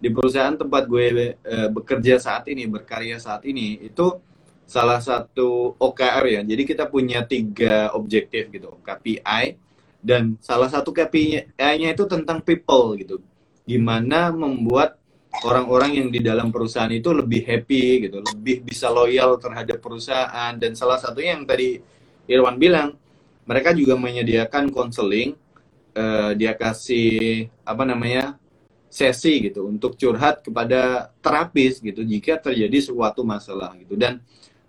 [0.01, 4.17] di perusahaan tempat gue e, bekerja saat ini berkarya saat ini itu
[4.63, 6.41] salah satu OKR ya.
[6.47, 9.59] Jadi kita punya tiga objektif gitu KPI
[9.99, 13.19] dan salah satu KPI-nya itu tentang people gitu.
[13.67, 14.95] Gimana membuat
[15.43, 18.23] orang-orang yang di dalam perusahaan itu lebih happy gitu.
[18.23, 20.55] Lebih bisa loyal terhadap perusahaan.
[20.55, 21.77] Dan salah satunya yang tadi
[22.31, 22.95] Irwan bilang
[23.45, 25.35] mereka juga menyediakan konseling
[25.97, 28.35] uh, dia kasih apa namanya
[28.91, 33.95] sesi gitu untuk curhat kepada terapis gitu jika terjadi suatu masalah gitu.
[33.95, 34.19] Dan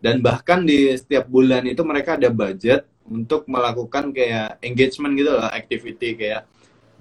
[0.02, 5.50] dan bahkan di setiap bulan itu mereka ada budget untuk melakukan kayak engagement gitu lah
[5.50, 6.46] activity kayak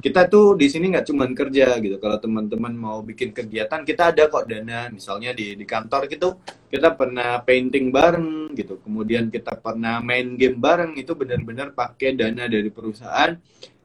[0.01, 2.01] kita tuh di sini nggak cuma kerja gitu.
[2.01, 4.89] Kalau teman-teman mau bikin kegiatan, kita ada kok dana.
[4.89, 6.41] Misalnya di di kantor gitu,
[6.73, 8.81] kita pernah painting bareng gitu.
[8.81, 10.97] Kemudian kita pernah main game bareng.
[10.97, 13.37] Itu benar-benar pakai dana dari perusahaan.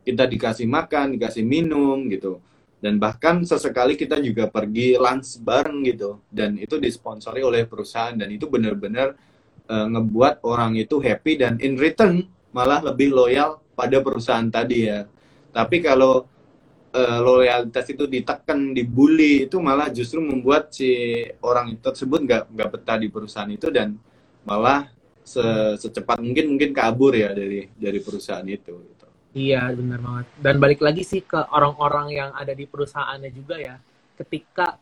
[0.02, 2.40] Kita dikasih makan, dikasih minum gitu.
[2.80, 6.24] Dan bahkan sesekali kita juga pergi lunch bareng gitu.
[6.32, 8.16] Dan itu disponsori oleh perusahaan.
[8.16, 9.12] Dan itu benar-benar
[9.68, 15.04] uh, ngebuat orang itu happy dan in return malah lebih loyal pada perusahaan tadi ya
[15.56, 16.28] tapi kalau
[16.92, 23.00] uh, loyalitas itu ditekan, dibully itu malah justru membuat si orang tersebut nggak nggak betah
[23.00, 23.96] di perusahaan itu dan
[24.44, 24.92] malah
[25.24, 25.40] se
[25.80, 28.76] secepat mungkin mungkin kabur ya dari dari perusahaan itu.
[28.76, 29.06] Gitu.
[29.32, 30.26] Iya benar banget.
[30.44, 33.80] Dan balik lagi sih ke orang-orang yang ada di perusahaannya juga ya.
[34.20, 34.76] Ketika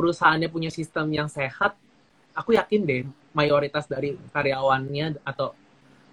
[0.00, 1.76] perusahaannya punya sistem yang sehat,
[2.32, 3.04] aku yakin deh
[3.36, 5.52] mayoritas dari karyawannya atau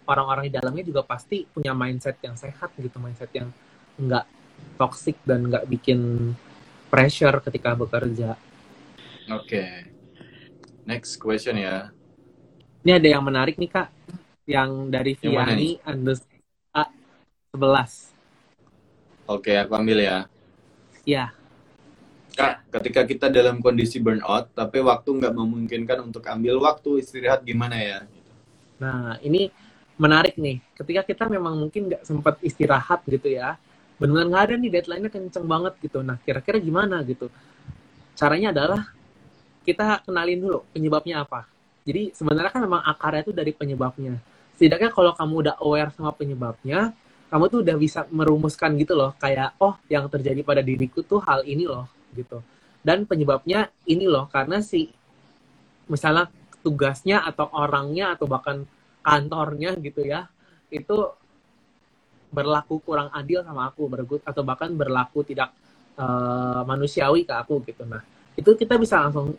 [0.07, 3.47] orang-orang di dalamnya juga pasti punya mindset yang sehat gitu, mindset yang
[3.97, 4.25] nggak
[4.77, 6.33] toxic dan nggak bikin
[6.93, 8.37] pressure ketika bekerja.
[9.31, 9.47] Oke.
[9.47, 9.71] Okay.
[10.83, 11.89] Next question ya.
[12.83, 13.87] Ini ada yang menarik nih kak,
[14.43, 16.27] yang dari Viani Andes
[16.75, 16.91] A
[17.55, 18.11] 11.
[19.23, 20.27] Oke, okay, aku ambil ya.
[21.07, 21.31] Ya.
[22.35, 27.79] Kak, ketika kita dalam kondisi burnout, tapi waktu nggak memungkinkan untuk ambil waktu istirahat gimana
[27.79, 27.99] ya?
[28.83, 29.47] Nah, ini
[29.95, 30.59] menarik nih.
[30.75, 33.55] Ketika kita memang mungkin nggak sempat istirahat gitu ya,
[34.03, 36.03] benar nggak ada nih deadline-nya kenceng banget gitu.
[36.03, 37.31] Nah, kira-kira gimana gitu?
[38.19, 38.91] Caranya adalah
[39.63, 41.47] kita kenalin dulu penyebabnya apa.
[41.87, 44.19] Jadi sebenarnya kan memang akarnya itu dari penyebabnya.
[44.59, 46.91] Setidaknya kalau kamu udah aware sama penyebabnya,
[47.31, 51.47] kamu tuh udah bisa merumuskan gitu loh, kayak oh yang terjadi pada diriku tuh hal
[51.47, 52.43] ini loh gitu.
[52.83, 54.91] Dan penyebabnya ini loh karena si
[55.87, 56.27] misalnya
[56.59, 58.67] tugasnya atau orangnya atau bahkan
[59.03, 60.31] kantornya gitu ya
[60.71, 60.95] itu
[62.33, 65.53] berlaku kurang adil sama aku bergut atau bahkan berlaku tidak
[66.01, 67.85] uh, manusiawi ke aku gitu.
[67.85, 68.01] Nah
[68.33, 69.37] itu kita bisa langsung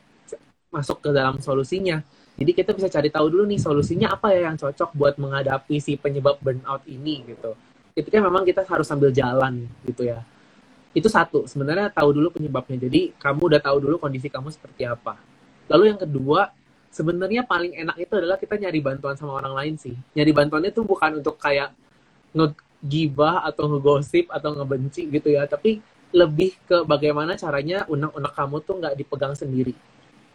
[0.70, 1.98] masuk ke dalam solusinya.
[2.34, 5.94] Jadi kita bisa cari tahu dulu nih solusinya apa ya yang cocok buat menghadapi si
[5.94, 7.54] penyebab burnout ini gitu.
[7.94, 10.22] Ketika memang kita harus sambil jalan gitu ya.
[10.94, 12.86] Itu satu sebenarnya tahu dulu penyebabnya.
[12.86, 15.18] Jadi kamu udah tahu dulu kondisi kamu seperti apa.
[15.70, 16.50] Lalu yang kedua
[16.90, 19.94] sebenarnya paling enak itu adalah kita nyari bantuan sama orang lain sih.
[20.14, 21.70] Nyari bantuannya itu bukan untuk kayak
[22.84, 25.80] ngegibah atau ngegosip atau ngebenci gitu ya, tapi
[26.12, 29.72] lebih ke bagaimana caranya unek-unek kamu tuh nggak dipegang sendiri.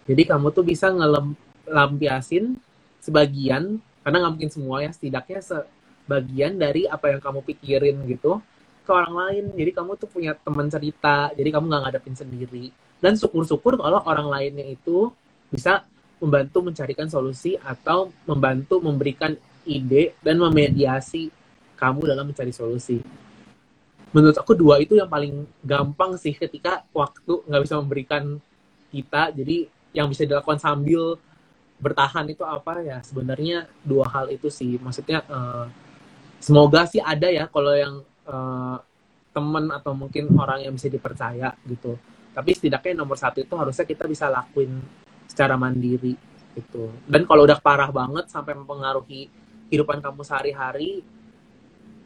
[0.09, 2.57] Jadi kamu tuh bisa ngelampiasin
[3.05, 8.41] sebagian, karena nggak mungkin semua ya, setidaknya sebagian dari apa yang kamu pikirin gitu
[8.81, 9.45] ke orang lain.
[9.53, 12.65] Jadi kamu tuh punya teman cerita, jadi kamu nggak ngadepin sendiri.
[12.97, 15.13] Dan syukur-syukur kalau orang lainnya itu
[15.53, 15.85] bisa
[16.19, 21.31] membantu mencarikan solusi atau membantu memberikan ide dan memediasi
[21.79, 22.99] kamu dalam mencari solusi.
[24.11, 28.23] Menurut aku dua itu yang paling gampang sih ketika waktu nggak bisa memberikan
[28.91, 31.15] kita, jadi yang bisa dilakukan sambil
[31.79, 35.63] bertahan itu apa ya sebenarnya dua hal itu sih maksudnya uh,
[36.43, 38.77] semoga sih ada ya kalau yang uh,
[39.31, 41.95] teman atau mungkin orang yang bisa dipercaya gitu
[42.35, 44.83] tapi setidaknya nomor satu itu harusnya kita bisa lakuin
[45.29, 46.17] secara mandiri
[46.57, 46.89] gitu.
[47.05, 49.29] Dan kalau udah parah banget sampai mempengaruhi
[49.69, 51.05] kehidupan kamu sehari-hari,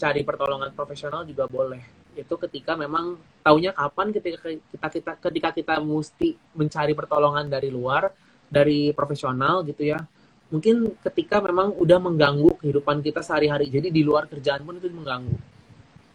[0.04, 1.80] cari pertolongan profesional juga boleh.
[2.12, 8.12] Itu ketika memang taunya kapan ketika kita kita ketika kita mesti mencari pertolongan dari luar,
[8.52, 10.04] dari profesional gitu ya.
[10.52, 13.72] Mungkin ketika memang udah mengganggu kehidupan kita sehari-hari.
[13.72, 15.40] Jadi di luar kerjaan pun itu mengganggu.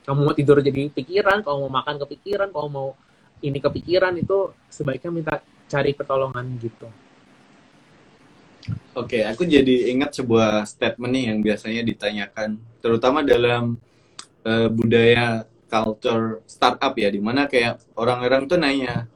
[0.05, 2.93] Kamu mau tidur jadi pikiran, kamu mau makan kepikiran, kamu mau
[3.41, 5.35] ini kepikiran itu sebaiknya minta
[5.67, 7.08] cari pertolongan gitu.
[8.99, 13.79] Oke, aku jadi ingat sebuah statement nih yang biasanya ditanyakan, terutama dalam
[14.43, 19.07] uh, budaya culture startup ya, di mana kayak orang-orang tuh nanya,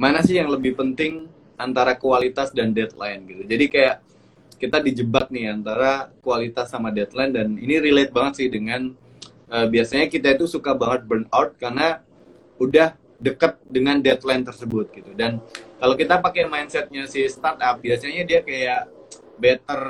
[0.00, 1.28] mana sih yang lebih penting
[1.60, 3.42] antara kualitas dan deadline gitu.
[3.44, 3.96] Jadi kayak
[4.56, 8.96] kita dijebak nih antara kualitas sama deadline dan ini relate banget sih dengan
[9.52, 12.00] uh, biasanya kita itu suka banget burnout karena
[12.56, 15.40] udah dekat dengan deadline tersebut gitu dan
[15.80, 18.95] kalau kita pakai mindsetnya si startup biasanya dia kayak
[19.36, 19.80] better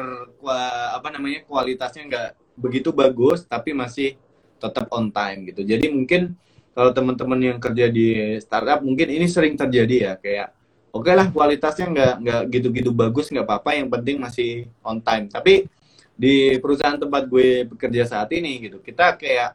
[0.93, 4.17] apa namanya kualitasnya nggak begitu bagus tapi masih
[4.57, 5.63] tetap on time gitu.
[5.63, 6.33] Jadi mungkin
[6.77, 10.49] kalau teman-teman yang kerja di startup mungkin ini sering terjadi ya kayak
[10.93, 15.29] oke okay lah kualitasnya nggak nggak gitu-gitu bagus nggak apa-apa yang penting masih on time.
[15.29, 15.69] Tapi
[16.17, 19.53] di perusahaan tempat gue bekerja saat ini gitu kita kayak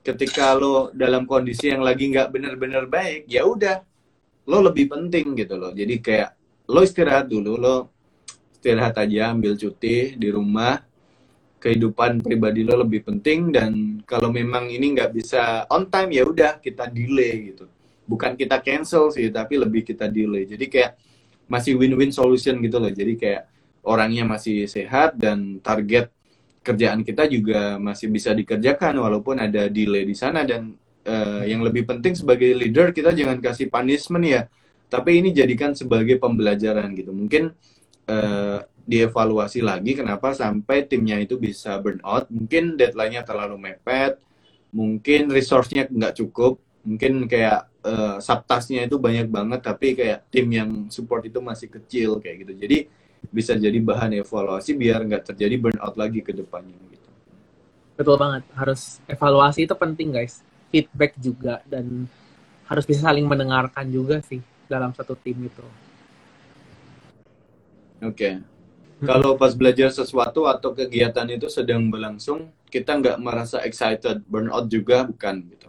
[0.00, 3.84] ketika lo dalam kondisi yang lagi nggak bener-bener baik ya udah
[4.48, 5.76] lo lebih penting gitu loh.
[5.76, 6.32] Jadi kayak
[6.72, 7.76] lo istirahat dulu lo
[8.58, 10.82] istirahat aja ambil cuti di rumah.
[11.58, 16.62] Kehidupan pribadi lo lebih penting dan kalau memang ini nggak bisa on time ya udah
[16.62, 17.66] kita delay gitu.
[18.06, 20.46] Bukan kita cancel sih tapi lebih kita delay.
[20.46, 20.94] Jadi kayak
[21.50, 22.94] masih win-win solution gitu loh.
[22.94, 23.50] Jadi kayak
[23.82, 26.14] orangnya masih sehat dan target
[26.62, 30.46] kerjaan kita juga masih bisa dikerjakan walaupun ada delay di sana.
[30.46, 30.78] Dan
[31.10, 34.42] uh, yang lebih penting sebagai leader kita jangan kasih punishment ya.
[34.86, 37.10] Tapi ini jadikan sebagai pembelajaran gitu.
[37.10, 37.50] Mungkin
[38.08, 44.16] uh, dievaluasi lagi kenapa sampai timnya itu bisa burn out mungkin deadline-nya terlalu mepet
[44.72, 46.56] mungkin resource-nya nggak cukup
[46.88, 52.16] mungkin kayak uh, subtasnya itu banyak banget tapi kayak tim yang support itu masih kecil
[52.16, 52.78] kayak gitu jadi
[53.28, 57.08] bisa jadi bahan evaluasi biar nggak terjadi burnout lagi ke depannya gitu.
[57.98, 60.40] Betul banget, harus evaluasi itu penting guys.
[60.68, 62.06] Feedback juga dan
[62.68, 65.64] harus bisa saling mendengarkan juga sih dalam satu tim itu.
[68.02, 68.12] Oke.
[68.14, 68.34] Okay.
[68.98, 75.06] Kalau pas belajar sesuatu atau kegiatan itu sedang berlangsung, kita nggak merasa excited, burnout juga
[75.06, 75.68] bukan gitu.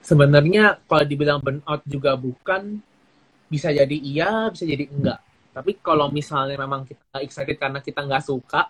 [0.00, 2.80] Sebenarnya kalau dibilang burnout juga bukan,
[3.46, 5.20] bisa jadi iya bisa jadi enggak
[5.54, 8.68] tapi kalau misalnya memang kita excited karena kita nggak suka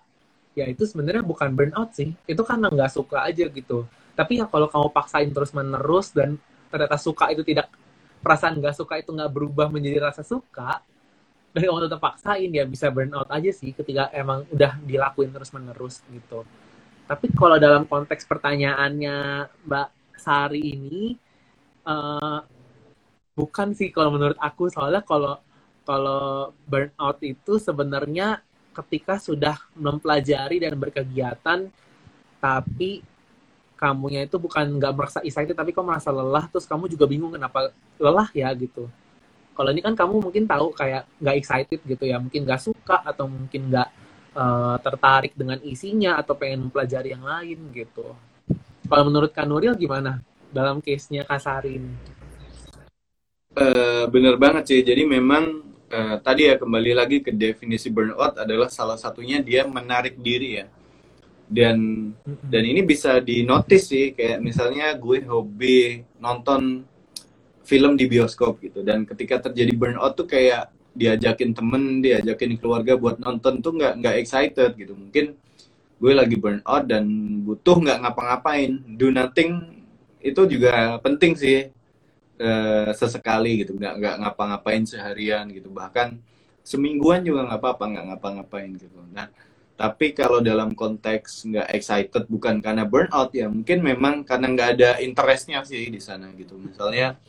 [0.52, 4.68] ya itu sebenarnya bukan burnout sih itu karena nggak suka aja gitu tapi ya kalau
[4.68, 6.36] kamu paksain terus menerus dan
[6.68, 7.72] ternyata suka itu tidak
[8.20, 10.82] perasaan nggak suka itu nggak berubah menjadi rasa suka
[11.56, 16.04] dan kamu tetap paksain ya bisa burnout aja sih ketika emang udah dilakuin terus menerus
[16.12, 16.44] gitu.
[17.08, 19.88] Tapi kalau dalam konteks pertanyaannya Mbak
[20.20, 21.16] Sari ini
[21.88, 22.44] uh,
[23.32, 24.68] bukan sih kalau menurut aku.
[24.68, 25.40] Soalnya kalau
[25.88, 28.44] kalau burnout itu sebenarnya
[28.76, 31.72] ketika sudah mempelajari dan berkegiatan
[32.36, 33.00] tapi
[33.76, 37.70] kamunya itu bukan nggak merasa excited tapi kok merasa lelah terus kamu juga bingung kenapa
[38.00, 38.88] lelah ya gitu.
[39.56, 43.28] Kalau ini kan kamu mungkin tahu kayak nggak excited gitu ya mungkin nggak suka atau
[43.28, 43.88] mungkin nggak
[44.36, 48.16] uh, tertarik dengan isinya atau pengen mempelajari yang lain gitu.
[48.86, 50.20] Kalau menurut Kanuril gimana
[50.52, 52.16] dalam case-nya Kasarin
[53.56, 54.80] uh, bener banget sih.
[54.84, 60.20] Jadi memang uh, tadi ya kembali lagi ke definisi burnout adalah salah satunya dia menarik
[60.20, 60.66] diri ya
[61.46, 66.82] dan dan ini bisa dinotis sih kayak misalnya gue hobi nonton
[67.66, 68.82] film di bioskop gitu.
[68.82, 74.16] Dan ketika terjadi burnout tuh kayak diajakin temen diajakin keluarga buat nonton tuh nggak nggak
[74.22, 74.94] excited gitu.
[74.94, 75.38] Mungkin
[75.98, 77.06] gue lagi burnout dan
[77.42, 78.70] butuh nggak ngapa-ngapain.
[78.98, 79.82] Do nothing
[80.22, 81.70] itu juga penting sih
[82.42, 83.78] uh, sesekali gitu.
[83.78, 85.70] Nggak nggak ngapa-ngapain seharian gitu.
[85.70, 86.18] Bahkan
[86.66, 88.98] semingguan juga nggak apa-apa nggak ngapa-ngapain gitu.
[89.14, 89.30] Nah
[89.76, 94.90] tapi kalau dalam konteks nggak excited bukan karena burnout ya mungkin memang karena nggak ada
[95.04, 96.56] interestnya sih di sana gitu.
[96.56, 97.20] Misalnya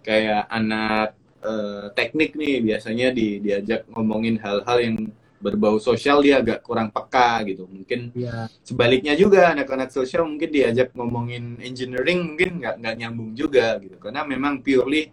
[0.00, 1.12] kayak anak
[1.44, 4.96] uh, teknik nih biasanya di, diajak ngomongin hal-hal yang
[5.40, 7.68] berbau sosial dia agak kurang peka gitu.
[7.68, 8.48] Mungkin ya.
[8.64, 14.00] sebaliknya juga anak-anak sosial mungkin diajak ngomongin engineering mungkin nggak nggak nyambung juga gitu.
[14.00, 15.12] Karena memang purely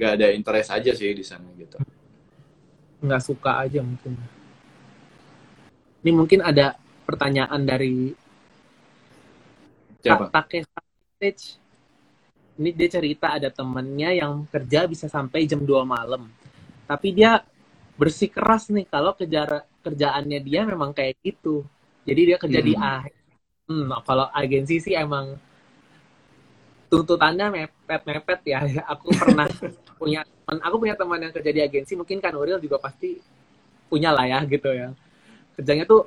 [0.00, 1.76] nggak ada interest aja sih di sana gitu.
[3.04, 4.16] Nggak suka aja mungkin
[6.04, 6.76] ini mungkin ada
[7.08, 8.12] pertanyaan dari
[10.04, 10.28] Siapa?
[10.28, 10.80] Takesa
[11.16, 11.56] Stage
[12.60, 16.28] ini dia cerita ada temennya yang kerja bisa sampai jam 2 malam.
[16.84, 17.40] Tapi dia
[17.96, 21.64] bersih keras nih kalau kejar kerjaannya dia memang kayak gitu.
[22.04, 22.68] Jadi dia kerja hmm.
[22.68, 23.14] di akhir
[23.72, 25.40] hmm, kalau agensi sih emang
[26.92, 28.60] tuntutannya mepet mepet ya.
[28.92, 29.48] Aku pernah
[29.96, 33.16] punya aku punya teman yang kerja di agensi mungkin kan Uril juga pasti
[33.88, 34.92] punya lah ya gitu ya
[35.58, 36.06] kerjanya tuh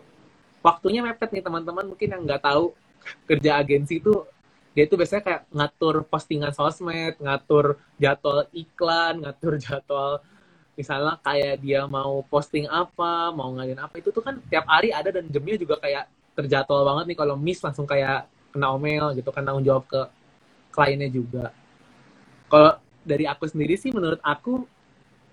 [0.62, 2.76] waktunya mepet nih teman-teman mungkin yang nggak tahu
[3.24, 4.26] kerja agensi itu
[4.78, 10.22] dia itu biasanya kayak ngatur postingan sosmed, ngatur jadwal iklan, ngatur jadwal
[10.78, 15.10] misalnya kayak dia mau posting apa, mau ngadain apa itu tuh kan tiap hari ada
[15.10, 16.06] dan jamnya juga kayak
[16.38, 20.02] terjadwal banget nih kalau miss langsung kayak kena omel gitu kan tanggung jawab ke
[20.70, 21.50] kliennya juga.
[22.46, 24.62] Kalau dari aku sendiri sih menurut aku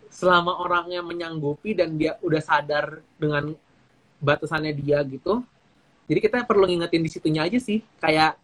[0.09, 3.53] selama orangnya menyanggupi dan dia udah sadar dengan
[4.25, 5.45] batasannya dia gitu,
[6.09, 8.37] jadi kita perlu ngingetin di situnya aja sih kayak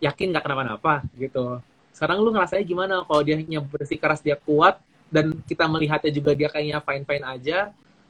[0.00, 1.60] yakin nggak kenapa-napa gitu.
[1.92, 4.80] Sekarang lu ngerasanya gimana kalau dia hanya bersih keras dia kuat
[5.12, 7.58] dan kita melihatnya juga dia kayaknya fine fine aja?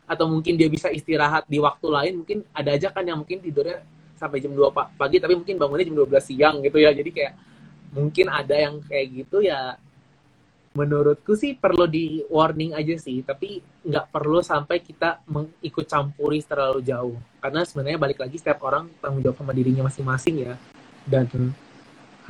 [0.07, 2.13] Atau mungkin dia bisa istirahat di waktu lain?
[2.23, 3.83] Mungkin ada aja kan yang mungkin tidurnya
[4.15, 6.95] sampai jam 2 pagi tapi mungkin bangunnya jam 12 siang gitu ya.
[6.95, 7.35] Jadi kayak
[7.91, 9.75] mungkin ada yang kayak gitu ya
[10.71, 16.81] menurutku sih perlu di warning aja sih tapi nggak perlu sampai kita mengikut campuri terlalu
[16.87, 17.19] jauh.
[17.43, 20.55] Karena sebenarnya balik lagi setiap orang tanggung jawab sama dirinya masing-masing ya.
[21.03, 21.27] Dan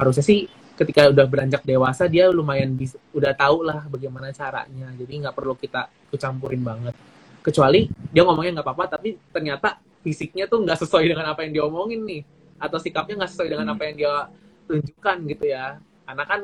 [0.01, 4.89] harusnya sih ketika udah beranjak dewasa dia lumayan bisa udah tahu lah bagaimana caranya.
[4.97, 6.97] Jadi nggak perlu kita kecampurin banget.
[7.45, 11.65] Kecuali dia ngomongnya nggak apa-apa tapi ternyata fisiknya tuh nggak sesuai dengan apa yang dia
[11.69, 12.23] omongin nih.
[12.57, 14.15] Atau sikapnya nggak sesuai dengan apa yang dia
[14.65, 15.77] tunjukkan gitu ya.
[16.09, 16.41] Karena kan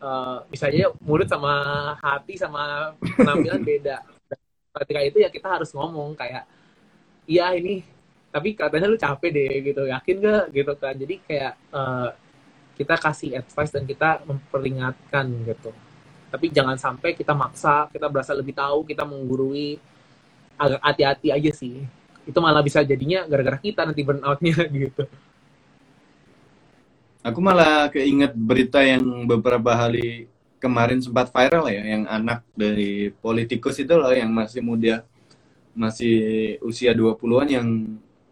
[0.00, 1.52] uh, bisa aja mulut sama
[2.00, 4.02] hati sama penampilan beda.
[4.76, 6.44] Ketika itu ya kita harus ngomong kayak
[7.24, 7.80] iya ini
[8.28, 9.82] tapi katanya lu capek deh gitu.
[9.88, 10.94] Yakin gak gitu kan.
[10.96, 12.10] Jadi kayak uh,
[12.76, 15.72] kita kasih advice dan kita memperingatkan gitu.
[16.28, 19.80] Tapi jangan sampai kita maksa kita berasa lebih tahu kita menggurui.
[20.56, 21.84] Agak hati-hati aja sih.
[22.28, 25.04] Itu malah bisa jadinya gara-gara kita nanti burnoutnya gitu
[27.26, 30.30] aku malah keinget berita yang beberapa hari
[30.62, 35.02] kemarin sempat viral ya yang anak dari politikus itu loh yang masih muda
[35.76, 37.68] masih usia 20-an yang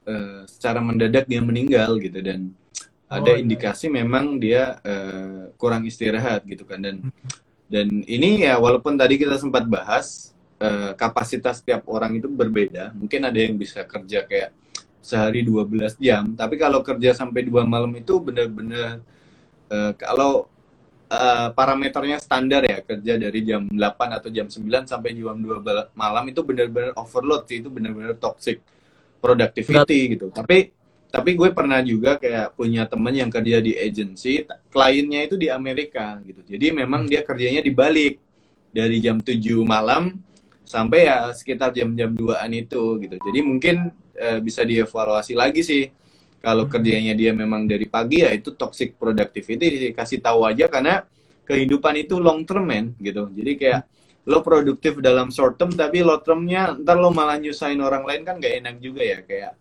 [0.08, 2.24] uh, secara mendadak dia meninggal gitu.
[2.24, 2.56] Dan
[3.04, 3.42] ada oh, iya.
[3.44, 6.80] indikasi memang dia uh, kurang istirahat gitu kan.
[6.80, 6.96] Dan
[7.68, 10.32] dan ini ya walaupun tadi kita sempat bahas
[10.62, 14.52] uh, kapasitas tiap orang itu berbeda mungkin ada yang bisa kerja kayak
[15.04, 16.32] sehari 12 jam.
[16.32, 19.04] Tapi kalau kerja sampai dua malam itu benar-benar
[19.68, 20.48] uh, kalau
[21.12, 26.24] uh, parameternya standar ya kerja dari jam 8 atau jam 9 sampai jam 2 malam
[26.32, 28.64] itu benar-benar overload sih itu benar-benar toxic
[29.20, 30.32] productivity gitu.
[30.32, 30.72] Tapi
[31.14, 34.42] tapi gue pernah juga kayak punya temen yang kerja di agency
[34.72, 36.42] kliennya itu di Amerika gitu.
[36.42, 38.18] Jadi memang dia kerjanya dibalik
[38.74, 40.18] dari jam 7 malam
[40.64, 43.16] sampai ya sekitar jam-jam 2an itu gitu.
[43.20, 45.84] Jadi mungkin e, bisa dievaluasi lagi sih.
[46.44, 51.00] Kalau kerjanya dia memang dari pagi ya itu toxic productivity dikasih tahu aja karena
[51.48, 53.32] kehidupan itu long term man gitu.
[53.32, 53.80] Jadi kayak
[54.24, 58.36] lo produktif dalam short term tapi long termnya ntar lo malah nyusahin orang lain kan
[58.40, 59.18] gak enak juga ya.
[59.24, 59.52] Kayak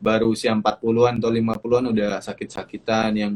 [0.00, 3.32] baru usia 40-an atau 50-an udah sakit-sakitan yang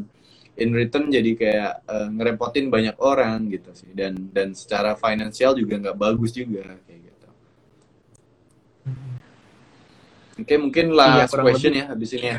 [0.55, 3.91] in return jadi kayak uh, ngerepotin banyak orang gitu sih.
[3.91, 6.79] Dan dan secara finansial juga nggak bagus juga.
[6.87, 6.94] kayak.
[8.85, 11.83] Oke okay, mungkin last iya, question lebih.
[11.83, 12.39] ya habis ini ya.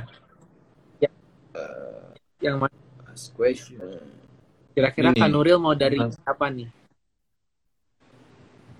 [1.01, 1.11] ya.
[1.55, 2.11] Uh,
[2.43, 2.75] yang mana?
[3.07, 3.81] Last question.
[4.75, 6.19] Kira-kira Kanuril mau dari Mas.
[6.27, 6.67] apa nih?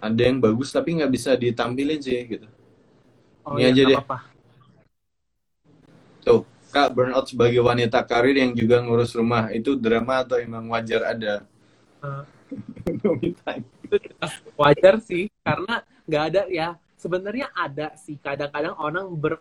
[0.04, 2.48] Ada yang bagus tapi nggak bisa ditampilin sih gitu.
[3.48, 3.98] Oh, ini ya, aja deh.
[3.98, 4.18] Apa -apa.
[6.22, 6.44] Tuh,
[6.76, 11.42] Kak, burnout sebagai wanita karir yang juga ngurus rumah, itu drama atau emang wajar ada?
[13.46, 16.78] Uh, wajar sih, karena nggak ada ya.
[17.06, 19.38] Sebenarnya ada sih, kadang-kadang orang ber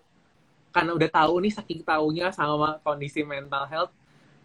[0.69, 3.93] karena udah tahu nih saking tahunya sama kondisi mental health,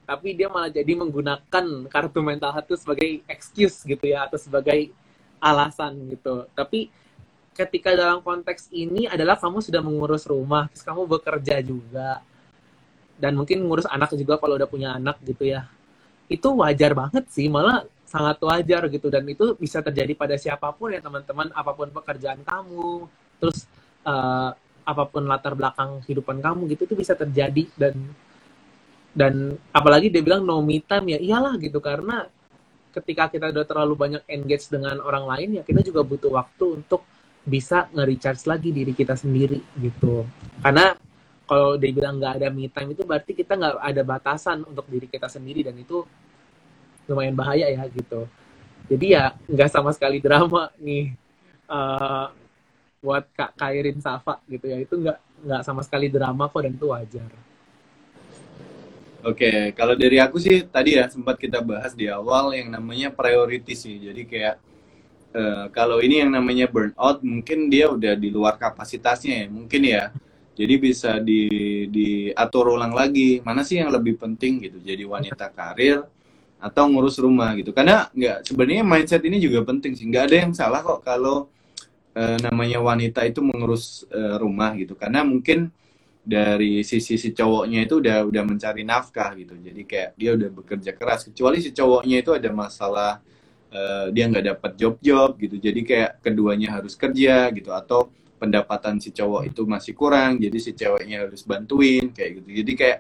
[0.08, 4.88] tapi dia malah jadi menggunakan kartu mental health itu sebagai excuse gitu ya, atau sebagai
[5.44, 6.48] alasan gitu.
[6.56, 6.88] Tapi
[7.52, 12.24] ketika dalam konteks ini adalah kamu sudah mengurus rumah, terus kamu bekerja juga,
[13.20, 15.68] dan mungkin ngurus anak juga kalau udah punya anak gitu ya
[16.32, 19.08] itu wajar banget sih malah sangat wajar gitu.
[19.14, 21.54] Dan itu bisa terjadi pada siapa pun ya teman-teman.
[21.54, 23.06] Apa pun pekerjaan kamu
[23.38, 23.70] terus
[24.04, 24.52] uh,
[24.84, 27.70] apa pun latar belakang kehidupan kamu gitu itu bisa terjadi.
[27.78, 27.96] Dan
[29.14, 29.34] dan
[29.70, 31.20] apalagi dia bilang no me time ya.
[31.22, 32.26] Iyalah gitu karena
[32.90, 37.06] ketika kita udah terlalu banyak engage dengan orang lain ya kita juga butuh waktu untuk
[37.46, 40.26] bisa nge-recharge lagi diri kita sendiri gitu.
[40.60, 40.98] Karena
[41.50, 45.10] kalau dia bilang nggak ada me time itu berarti kita nggak ada batasan untuk diri
[45.10, 45.66] kita sendiri.
[45.66, 46.06] Dan itu
[47.10, 48.30] lumayan bahaya ya gitu.
[48.90, 51.14] Jadi ya nggak sama sekali drama nih
[51.70, 52.30] uh,
[53.02, 54.78] buat kak Kairin Safa gitu ya.
[54.82, 57.30] Itu nggak nggak sama sekali drama kok dan itu wajar.
[59.20, 63.76] Oke, kalau dari aku sih tadi ya sempat kita bahas di awal yang namanya priority
[63.76, 64.00] sih.
[64.00, 64.56] Jadi kayak
[65.36, 69.48] uh, kalau ini yang namanya burnout mungkin dia udah di luar kapasitasnya ya.
[69.52, 70.04] Mungkin ya
[70.56, 71.52] jadi bisa di
[71.92, 73.44] diatur ulang lagi.
[73.44, 74.80] Mana sih yang lebih penting gitu?
[74.80, 76.08] Jadi wanita karir
[76.60, 77.72] atau ngurus rumah gitu.
[77.72, 80.06] Karena nggak sebenarnya mindset ini juga penting sih.
[80.06, 81.48] Nggak ada yang salah kok kalau
[82.12, 84.94] e, namanya wanita itu mengurus e, rumah gitu.
[85.00, 85.72] Karena mungkin
[86.20, 89.56] dari sisi si cowoknya itu udah udah mencari nafkah gitu.
[89.56, 91.24] Jadi kayak dia udah bekerja keras.
[91.26, 93.24] Kecuali si cowoknya itu ada masalah
[93.72, 95.56] e, dia nggak dapat job-job gitu.
[95.58, 97.72] Jadi kayak keduanya harus kerja gitu.
[97.72, 100.44] Atau pendapatan si cowok itu masih kurang.
[100.44, 102.50] Jadi si ceweknya harus bantuin kayak gitu.
[102.64, 103.00] Jadi kayak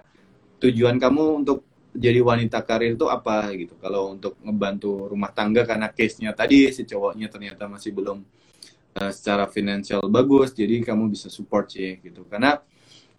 [0.60, 3.74] tujuan kamu untuk jadi wanita karir itu apa gitu.
[3.82, 8.22] Kalau untuk ngebantu rumah tangga karena case-nya tadi si cowoknya ternyata masih belum
[9.00, 12.26] uh, secara finansial bagus jadi kamu bisa support sih gitu.
[12.30, 12.62] Karena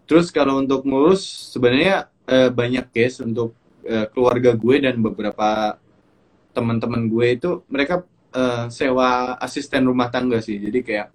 [0.06, 3.54] terus kalau untuk ngurus sebenarnya uh, banyak case untuk
[3.86, 5.78] uh, keluarga gue dan beberapa
[6.50, 8.02] teman-teman gue itu mereka
[8.34, 10.58] uh, sewa asisten rumah tangga sih.
[10.58, 11.08] Jadi kayak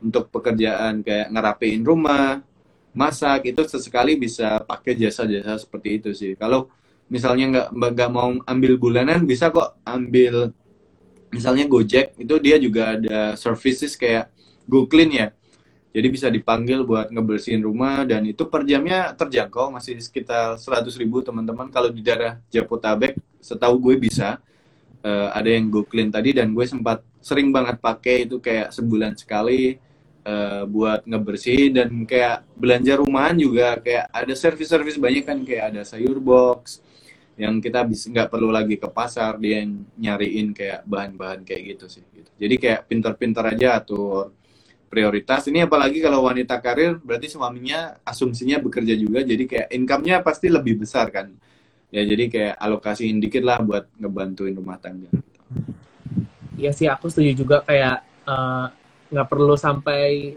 [0.00, 2.44] untuk pekerjaan kayak ngerapiin rumah,
[2.92, 6.32] masak itu sesekali bisa pakai jasa-jasa seperti itu sih.
[6.36, 6.68] Kalau
[7.06, 10.50] misalnya nggak nggak mau ambil bulanan bisa kok ambil
[11.30, 14.30] misalnya Gojek itu dia juga ada services kayak
[14.66, 15.28] Go Clean ya.
[15.96, 21.24] Jadi bisa dipanggil buat ngebersihin rumah dan itu per jamnya terjangkau masih sekitar 100 ribu
[21.24, 21.72] teman-teman.
[21.72, 24.36] Kalau di daerah Jabotabek setahu gue bisa
[25.00, 29.16] uh, ada yang Go Clean tadi dan gue sempat sering banget pakai itu kayak sebulan
[29.16, 29.80] sekali
[30.26, 35.82] uh, buat ngebersihin dan kayak belanja rumahan juga kayak ada servis-servis banyak kan kayak ada
[35.86, 36.84] sayur box
[37.36, 39.60] yang kita bisa nggak perlu lagi ke pasar dia
[40.00, 42.30] nyariin kayak bahan-bahan kayak gitu sih gitu.
[42.40, 44.32] jadi kayak pinter-pinter aja atur
[44.86, 45.44] prioritas.
[45.50, 50.80] Ini apalagi kalau wanita karir berarti suaminya asumsinya bekerja juga jadi kayak income-nya pasti lebih
[50.80, 51.34] besar kan.
[51.90, 55.10] Ya jadi kayak alokasiin dikit lah buat ngebantuin rumah tangga.
[56.56, 58.72] Iya sih aku setuju juga kayak uh,
[59.12, 60.34] nggak perlu sampai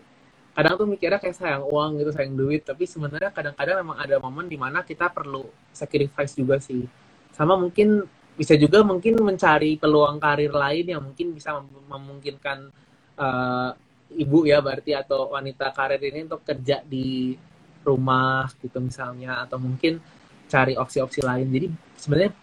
[0.60, 4.52] kadang tuh mikirnya kayak sayang uang gitu sayang duit tapi sebenarnya kadang-kadang memang ada momen
[4.52, 6.84] di mana kita perlu sacrifice juga sih.
[7.32, 8.04] Sama mungkin
[8.36, 12.76] bisa juga mungkin mencari peluang karir lain yang mungkin bisa memungkinkan
[13.16, 13.72] uh,
[14.12, 17.40] ibu ya berarti atau wanita karir ini untuk kerja di
[17.88, 20.04] rumah gitu misalnya atau mungkin
[20.52, 21.48] cari opsi-opsi lain.
[21.48, 22.36] Jadi sebenarnya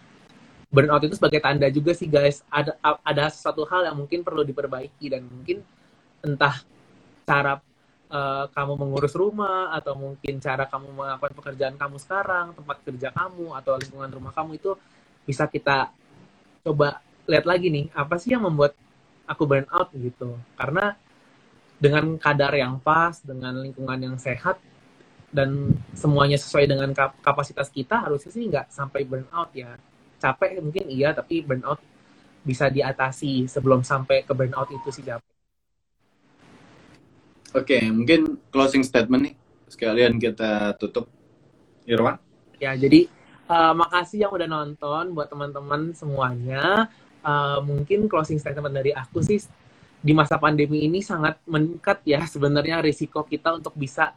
[0.73, 2.41] burnout itu sebagai tanda juga sih guys.
[2.49, 5.61] Ada ada sesuatu hal yang mungkin perlu diperbaiki dan mungkin
[6.25, 6.65] entah
[7.29, 7.61] cara
[8.11, 13.55] uh, kamu mengurus rumah atau mungkin cara kamu melakukan pekerjaan kamu sekarang, tempat kerja kamu
[13.55, 14.71] atau lingkungan rumah kamu itu
[15.27, 15.91] bisa kita
[16.63, 18.75] coba lihat lagi nih, apa sih yang membuat
[19.27, 20.39] aku burn out gitu.
[20.55, 20.95] Karena
[21.77, 24.57] dengan kadar yang pas, dengan lingkungan yang sehat
[25.27, 26.89] dan semuanya sesuai dengan
[27.19, 29.75] kapasitas kita harusnya sih nggak sampai burn out ya.
[30.17, 31.83] Capek mungkin iya, tapi burn out
[32.41, 35.36] bisa diatasi sebelum sampai ke burn out itu sih capek.
[37.55, 39.35] Oke, okay, mungkin closing statement nih
[39.71, 41.07] sekalian kita tutup.
[41.87, 42.19] Irwan?
[42.59, 43.07] Ya, jadi
[43.47, 46.91] uh, makasih yang udah nonton buat teman-teman semuanya.
[47.23, 49.39] Uh, mungkin closing statement dari aku sih
[50.03, 54.13] di masa pandemi ini sangat meningkat ya sebenarnya risiko kita untuk bisa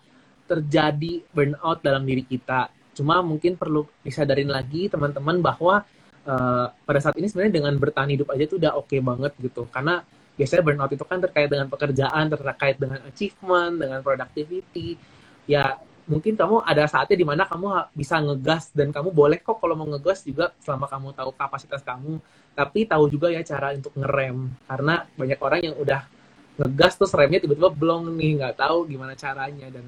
[0.51, 2.71] terjadi burnout dalam diri kita.
[2.95, 5.87] Cuma mungkin perlu disadarin lagi teman-teman bahwa
[6.27, 9.71] uh, pada saat ini sebenarnya dengan bertahan hidup aja tuh udah oke okay banget gitu.
[9.71, 10.03] Karena
[10.41, 14.97] biasanya burnout itu kan terkait dengan pekerjaan, terkait dengan achievement, dengan productivity.
[15.45, 15.77] Ya
[16.09, 19.85] mungkin kamu ada saatnya di mana kamu bisa ngegas dan kamu boleh kok kalau mau
[19.85, 22.17] ngegas juga selama kamu tahu kapasitas kamu.
[22.57, 24.49] Tapi tahu juga ya cara untuk ngerem.
[24.65, 26.09] Karena banyak orang yang udah
[26.57, 29.69] ngegas terus remnya tiba-tiba blong nih nggak tahu gimana caranya.
[29.69, 29.85] Dan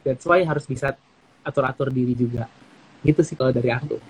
[0.00, 0.96] that's why harus bisa
[1.44, 2.48] atur-atur diri juga.
[3.04, 4.00] Gitu sih kalau dari aku.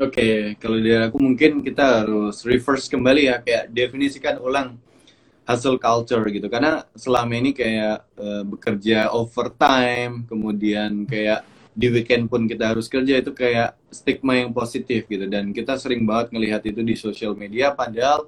[0.00, 0.36] Oke okay.
[0.56, 3.44] kalau dari aku mungkin kita harus reverse kembali ya.
[3.44, 4.85] Kayak definisikan ulang
[5.46, 6.50] hustle culture gitu.
[6.50, 13.20] Karena selama ini kayak uh, bekerja overtime kemudian kayak di weekend pun kita harus kerja
[13.20, 15.24] itu kayak stigma yang positif gitu.
[15.30, 18.26] Dan kita sering banget ngelihat itu di sosial media padahal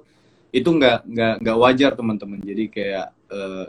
[0.49, 2.39] itu nggak nggak nggak wajar teman-teman.
[2.39, 3.65] Jadi kayak uh,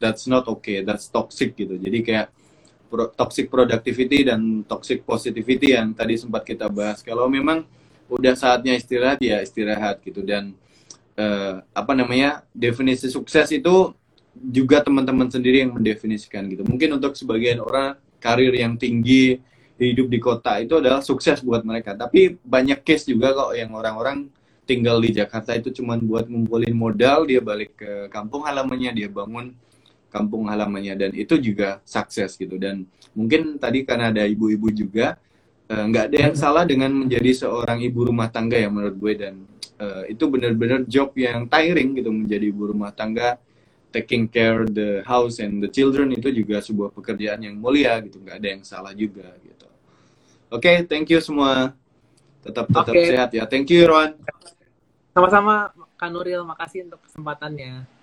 [0.00, 1.76] that's not okay that's toxic gitu.
[1.76, 2.26] Jadi kayak
[2.88, 7.04] pro, toxic productivity dan toxic positivity yang tadi sempat kita bahas.
[7.04, 7.66] Kalau memang
[8.06, 10.22] udah saatnya istirahat ya istirahat gitu.
[10.22, 10.54] Dan
[11.16, 13.92] uh, apa namanya definisi sukses itu
[14.36, 16.62] juga teman-teman sendiri yang mendefinisikan gitu.
[16.62, 19.40] Mungkin untuk sebagian orang karir yang tinggi
[19.76, 21.96] hidup di kota itu adalah sukses buat mereka.
[21.96, 24.28] Tapi banyak case juga kok yang orang-orang
[24.66, 29.54] tinggal di Jakarta itu cuma buat ngumpulin modal, dia balik ke kampung halamannya, dia bangun
[30.10, 32.56] kampung halamannya dan itu juga sukses gitu.
[32.56, 35.16] Dan mungkin tadi karena ada ibu-ibu juga
[35.70, 39.12] eh, nggak uh, ada yang salah dengan menjadi seorang ibu rumah tangga ya menurut gue
[39.16, 39.34] dan
[39.80, 43.40] uh, itu benar-benar job yang tiring gitu menjadi ibu rumah tangga
[43.94, 48.36] taking care the house and the children itu juga sebuah pekerjaan yang mulia gitu nggak
[48.36, 49.68] ada yang salah juga gitu.
[50.52, 51.72] Oke okay, thank you semua.
[52.44, 53.08] Tetap tetap okay.
[53.10, 53.48] sehat ya.
[53.48, 54.14] Thank you Ron.
[55.16, 57.95] Sama-sama Kanuril makasih untuk kesempatannya